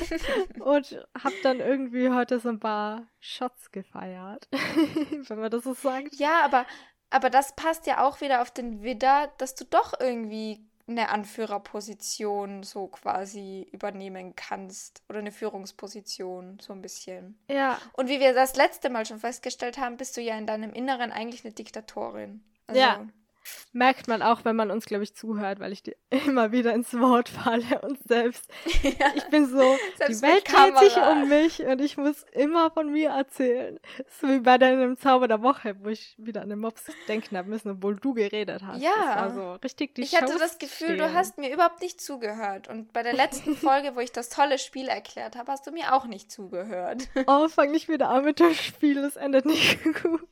[0.60, 4.48] und habe dann irgendwie heute so ein paar Shots gefeiert,
[5.28, 6.16] wenn man das so sagt.
[6.16, 6.66] Ja, aber
[7.12, 12.62] aber das passt ja auch wieder auf den Widder, dass du doch irgendwie eine Anführerposition
[12.62, 15.02] so quasi übernehmen kannst.
[15.08, 17.38] Oder eine Führungsposition, so ein bisschen.
[17.48, 17.78] Ja.
[17.92, 21.12] Und wie wir das letzte Mal schon festgestellt haben, bist du ja in deinem Inneren
[21.12, 22.42] eigentlich eine Diktatorin.
[22.66, 23.06] Also, ja.
[23.72, 25.94] Merkt man auch, wenn man uns, glaube ich, zuhört, weil ich dir
[26.26, 28.50] immer wieder ins Wort falle und selbst.
[28.82, 29.06] Ja.
[29.14, 29.76] Ich bin so,
[30.08, 33.78] die Welt dreht sich um mich und ich muss immer von mir erzählen.
[34.20, 37.48] So wie bei deinem Zauber der Woche, wo ich wieder an den Mops denken habe
[37.48, 38.82] müssen, obwohl du geredet hast.
[38.82, 38.90] Ja.
[38.96, 40.98] Das war so richtig die Ich hatte das Gefühl, stehen.
[40.98, 42.68] du hast mir überhaupt nicht zugehört.
[42.68, 45.94] Und bei der letzten Folge, wo ich das tolle Spiel erklärt habe, hast du mir
[45.94, 47.08] auch nicht zugehört.
[47.26, 50.28] Oh, fang nicht wieder an mit dem Spiel, es endet nicht gut.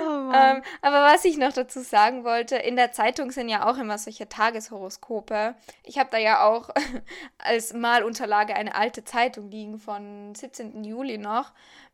[0.30, 3.76] Oh ähm, aber was ich noch dazu sagen wollte, in der Zeitung sind ja auch
[3.78, 5.54] immer solche Tageshoroskope.
[5.84, 6.70] Ich habe da ja auch
[7.38, 10.84] als Malunterlage eine alte Zeitung liegen von 17.
[10.84, 11.52] Juli noch.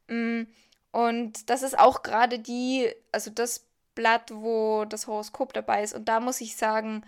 [0.09, 0.42] Mm,
[0.92, 5.94] und das ist auch gerade die, also das Blatt, wo das Horoskop dabei ist.
[5.94, 7.04] Und da muss ich sagen,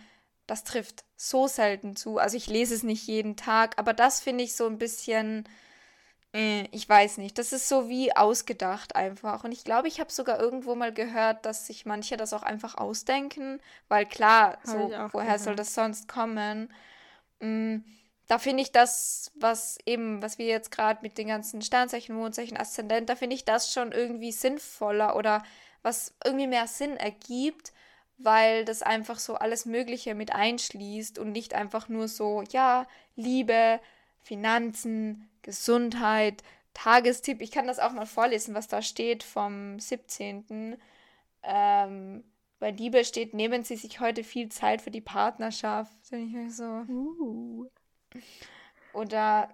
[0.46, 2.18] das trifft so selten zu.
[2.18, 5.49] Also ich lese es nicht jeden Tag, aber das finde ich so ein bisschen
[6.33, 7.39] ich weiß nicht.
[7.39, 9.45] Das ist so wie ausgedacht einfach.
[9.45, 12.76] Und ich glaube, ich habe sogar irgendwo mal gehört, dass sich manche das auch einfach
[12.76, 14.74] ausdenken, weil klar, so,
[15.12, 15.41] woher gehört.
[15.41, 16.72] soll das sonst kommen?
[17.41, 17.79] Mm,
[18.26, 22.59] da finde ich das, was eben, was wir jetzt gerade mit den ganzen Sternzeichen, Mondzeichen,
[22.59, 25.43] Aszendent, da finde ich das schon irgendwie sinnvoller oder
[25.83, 27.72] was irgendwie mehr Sinn ergibt,
[28.18, 33.81] weil das einfach so alles Mögliche mit einschließt und nicht einfach nur so, ja, Liebe,
[34.20, 36.42] Finanzen, Gesundheit,
[36.74, 37.40] Tagestipp.
[37.40, 40.76] Ich kann das auch mal vorlesen, was da steht vom 17.
[41.42, 42.24] Ähm,
[42.59, 45.96] bei Liebe steht, nehmen Sie sich heute viel Zeit für die Partnerschaft.
[46.11, 46.84] ich mir so.
[46.86, 47.66] Uh.
[48.92, 49.49] Oder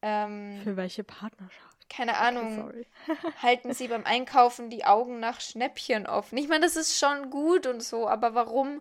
[0.00, 1.88] ähm, für welche Partnerschaft?
[1.88, 2.68] Keine Ahnung.
[2.68, 2.86] Okay,
[3.42, 6.38] halten Sie beim Einkaufen die Augen nach Schnäppchen offen.
[6.38, 8.80] Ich meine, das ist schon gut und so, aber warum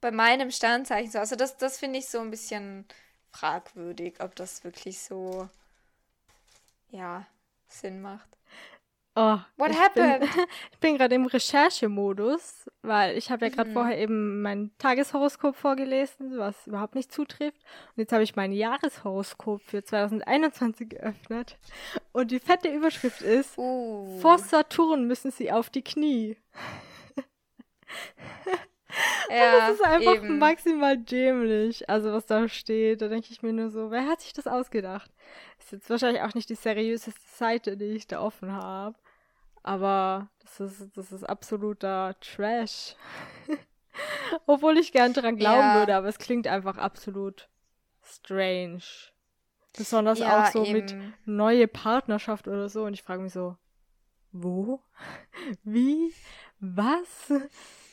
[0.00, 1.20] bei meinem Sternzeichen so?
[1.20, 2.86] Also das, das finde ich so ein bisschen
[3.30, 5.48] fragwürdig, ob das wirklich so,
[6.90, 7.26] ja,
[7.68, 8.28] Sinn macht.
[9.16, 10.20] Oh, What ich happened?
[10.20, 10.28] Bin,
[10.72, 13.74] ich bin gerade im Recherchemodus, weil ich habe ja gerade mhm.
[13.74, 17.60] vorher eben mein Tageshoroskop vorgelesen, was überhaupt nicht zutrifft.
[17.88, 21.58] Und jetzt habe ich mein Jahreshoroskop für 2021 geöffnet.
[22.12, 24.18] Und die fette Überschrift ist, uh.
[24.20, 26.36] vor Saturn müssen sie auf die Knie.
[29.28, 30.38] Ja, das ist einfach eben.
[30.38, 33.00] maximal dämlich, also was da steht.
[33.02, 35.10] Da denke ich mir nur so, wer hat sich das ausgedacht?
[35.58, 38.96] Ist jetzt wahrscheinlich auch nicht die seriöseste Seite, die ich da offen habe.
[39.62, 42.96] Aber das ist, das ist absoluter Trash.
[44.46, 45.74] Obwohl ich gern dran glauben Ja.
[45.74, 47.48] würde, aber es klingt einfach absolut
[48.02, 48.82] strange.
[49.76, 51.14] Besonders Ja, auch so mit eben.
[51.24, 52.84] neue Partnerschaft oder so.
[52.84, 53.56] Und ich frage mich so,
[54.32, 54.80] wo?
[55.62, 56.12] Wie?
[56.58, 57.32] Was?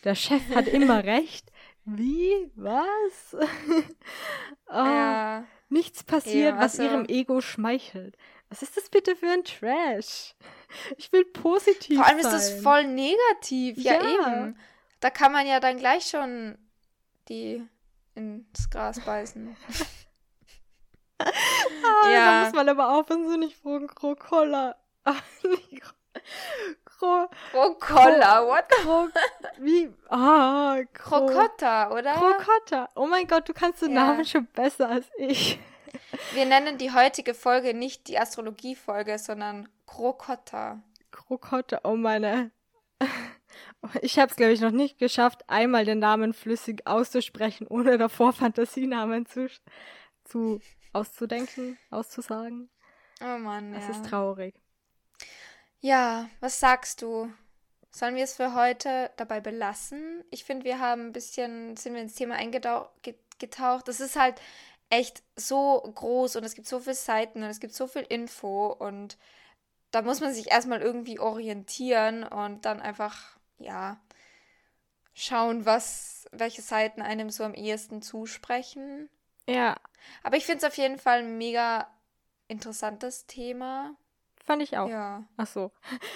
[0.07, 1.51] Der Chef hat immer recht.
[1.83, 2.49] Wie?
[2.55, 3.35] Was?
[4.69, 5.43] oh, Ja.
[5.69, 8.15] Nichts passiert, Ja, was also- ihrem Ego schmeichelt.
[8.49, 10.33] Was ist das bitte für ein Trash?
[10.95, 12.31] Ich will positiv Vor allem ist sein.
[12.33, 13.77] das voll negativ.
[13.77, 14.09] Ja, Ja.
[14.37, 14.57] eben.
[15.01, 16.57] Da kann man ja dann gleich schon
[17.27, 17.61] die
[18.15, 19.55] ins Gras beißen.
[21.19, 21.31] Ah,
[22.03, 22.43] Da ja.
[22.45, 24.75] muss man aber aufpassen, so nicht von Krokolla.
[26.99, 28.67] Kro Krokolla, what?
[28.69, 29.07] Kro
[29.59, 29.93] Wie?
[30.09, 32.13] Ah, Kro Krokotta, oder?
[32.13, 32.89] Krokotta.
[32.95, 34.07] Oh mein Gott, du kannst den Ja.
[34.07, 35.59] Namen schon besser als ich.
[36.33, 40.81] Wir nennen die heutige Folge nicht die Astrologie-Folge, sondern Krokotta.
[41.11, 42.51] Krokotta, oh meine.
[44.01, 48.33] Ich habe es, glaube ich, noch nicht geschafft, einmal den Namen flüssig auszusprechen, ohne davor
[48.33, 49.47] Fantasienamen zu,
[50.25, 50.59] zu
[50.93, 52.69] auszudenken, auszusagen.
[53.21, 53.89] Oh Mann, Das ja.
[53.91, 54.55] ist traurig.
[55.79, 57.31] Ja, was sagst du?
[57.91, 60.23] Sollen wir es für heute dabei belassen?
[60.29, 63.87] Ich finde, wir haben ein bisschen, sind wir ins Thema eingetaucht.
[63.87, 64.41] Es ist halt
[64.89, 68.67] echt so groß und es gibt so viele Seiten und es gibt so viel Info
[68.67, 69.17] und
[69.91, 73.99] da muss man sich erstmal irgendwie orientieren und dann einfach, ja,
[75.13, 79.09] schauen, was, welche Seiten einem so am ehesten zusprechen.
[79.47, 79.75] Ja,
[80.23, 81.87] Aber ich finde es auf jeden Fall ein mega
[82.47, 83.95] interessantes Thema.
[84.47, 84.89] Fand ich auch.
[84.89, 85.23] Ja.
[85.35, 85.71] Ach so.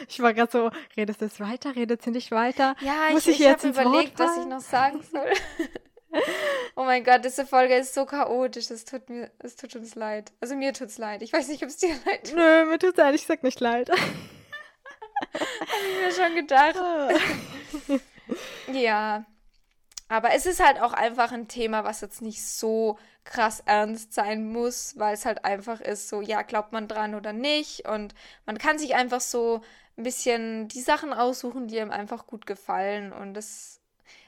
[0.07, 2.75] Ich war gerade so, redest du jetzt weiter, redet sie nicht weiter?
[2.81, 5.31] Ja, Muss ich, ich ich, jetzt habe überlegt, was ich noch sagen soll.
[6.75, 8.71] oh mein Gott, diese Folge ist so chaotisch.
[8.71, 10.31] Es tut mir, es tut uns leid.
[10.39, 11.21] Also mir tut's leid.
[11.21, 12.35] Ich weiß nicht, ob es dir leid tut.
[12.35, 13.89] Nö, mir tut's ehrlich gesagt nicht leid.
[15.33, 16.75] Hab ich mir schon gedacht.
[18.71, 19.25] Ja.
[20.11, 24.51] Aber es ist halt auch einfach ein Thema, was jetzt nicht so krass ernst sein
[24.51, 27.87] muss, weil es halt einfach ist, so, ja, glaubt man dran oder nicht.
[27.87, 28.13] Und
[28.45, 29.61] man kann sich einfach so
[29.95, 33.13] ein bisschen die Sachen aussuchen, die einem einfach gut gefallen.
[33.13, 33.79] Und das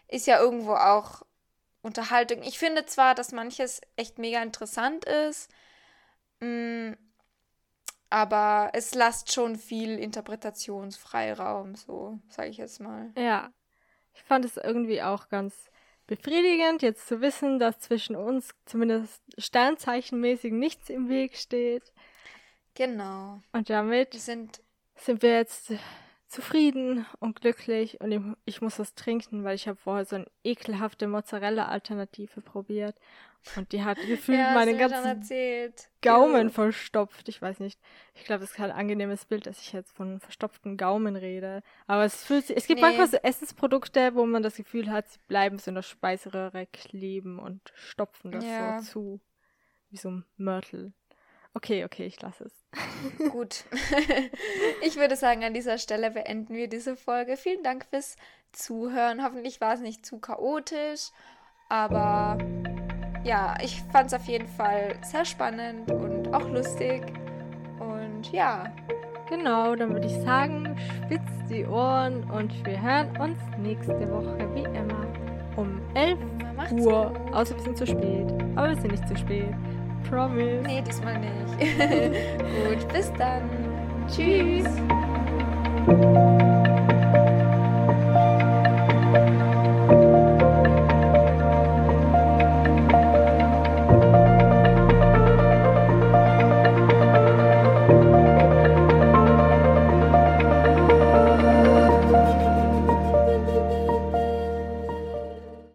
[0.07, 1.23] ist ja irgendwo auch
[1.81, 2.43] Unterhaltung.
[2.43, 5.51] Ich finde zwar, dass manches echt mega interessant ist,
[6.39, 6.93] mm,
[8.09, 13.11] aber es lasst schon viel Interpretationsfreiraum, so sage ich jetzt mal.
[13.17, 13.51] ja.
[14.15, 15.71] Ich fand es irgendwie auch ganz
[16.07, 21.93] befriedigend, jetzt zu wissen, dass zwischen uns zumindest sternzeichenmäßig nichts im Weg steht.
[22.75, 23.41] Genau.
[23.51, 24.61] Und damit sind
[24.95, 25.73] sind wir jetzt
[26.27, 30.27] zufrieden und glücklich und ich, ich muss was trinken, weil ich habe vorher so eine
[30.43, 32.95] ekelhafte Mozzarella-Alternative probiert
[33.55, 35.89] und die hat gefühlt ja, meinen ganzen erzählt.
[36.01, 36.51] Gaumen Ew.
[36.53, 37.27] verstopft.
[37.29, 37.79] Ich weiß nicht.
[38.13, 41.61] Ich glaube, das ist kein angenehmes Bild, dass ich jetzt von verstopften Gaumen rede.
[41.87, 42.57] Aber es fühlt sich.
[42.57, 42.87] Es gibt Nee.
[42.87, 47.39] manchmal so Essensprodukte, wo man das Gefühl hat, sie bleiben so in der Speiseröhre kleben
[47.39, 48.79] und stopfen das Ja.
[48.79, 49.21] so zu.
[49.89, 50.93] Wie so ein Mörtel.
[51.55, 52.65] Okay, okay, ich lasse es.
[53.31, 53.65] Gut.
[54.81, 57.37] ich würde sagen, an dieser Stelle beenden wir diese Folge.
[57.37, 58.15] Vielen Dank fürs
[58.53, 59.23] Zuhören.
[59.23, 61.09] Hoffentlich war es nicht zu chaotisch,
[61.69, 62.37] aber
[63.23, 67.03] ja, ich fand es auf jeden Fall sehr spannend und auch lustig.
[67.79, 68.71] Und ja,
[69.29, 74.63] Genau, dann würde ich sagen, spitzt die Ohren und wir hören uns nächste Woche wie
[74.63, 75.07] immer
[75.55, 76.19] um 11
[76.55, 77.07] macht's Uhr.
[77.07, 77.33] gut.
[77.33, 78.31] Außer wir sind zu spät.
[78.55, 79.53] Aber wir sind nicht zu spät.
[80.09, 80.61] Promise.
[80.65, 81.77] Nee, diesmal nicht.
[82.67, 83.49] gut, bis dann.
[84.07, 84.67] Tschüss.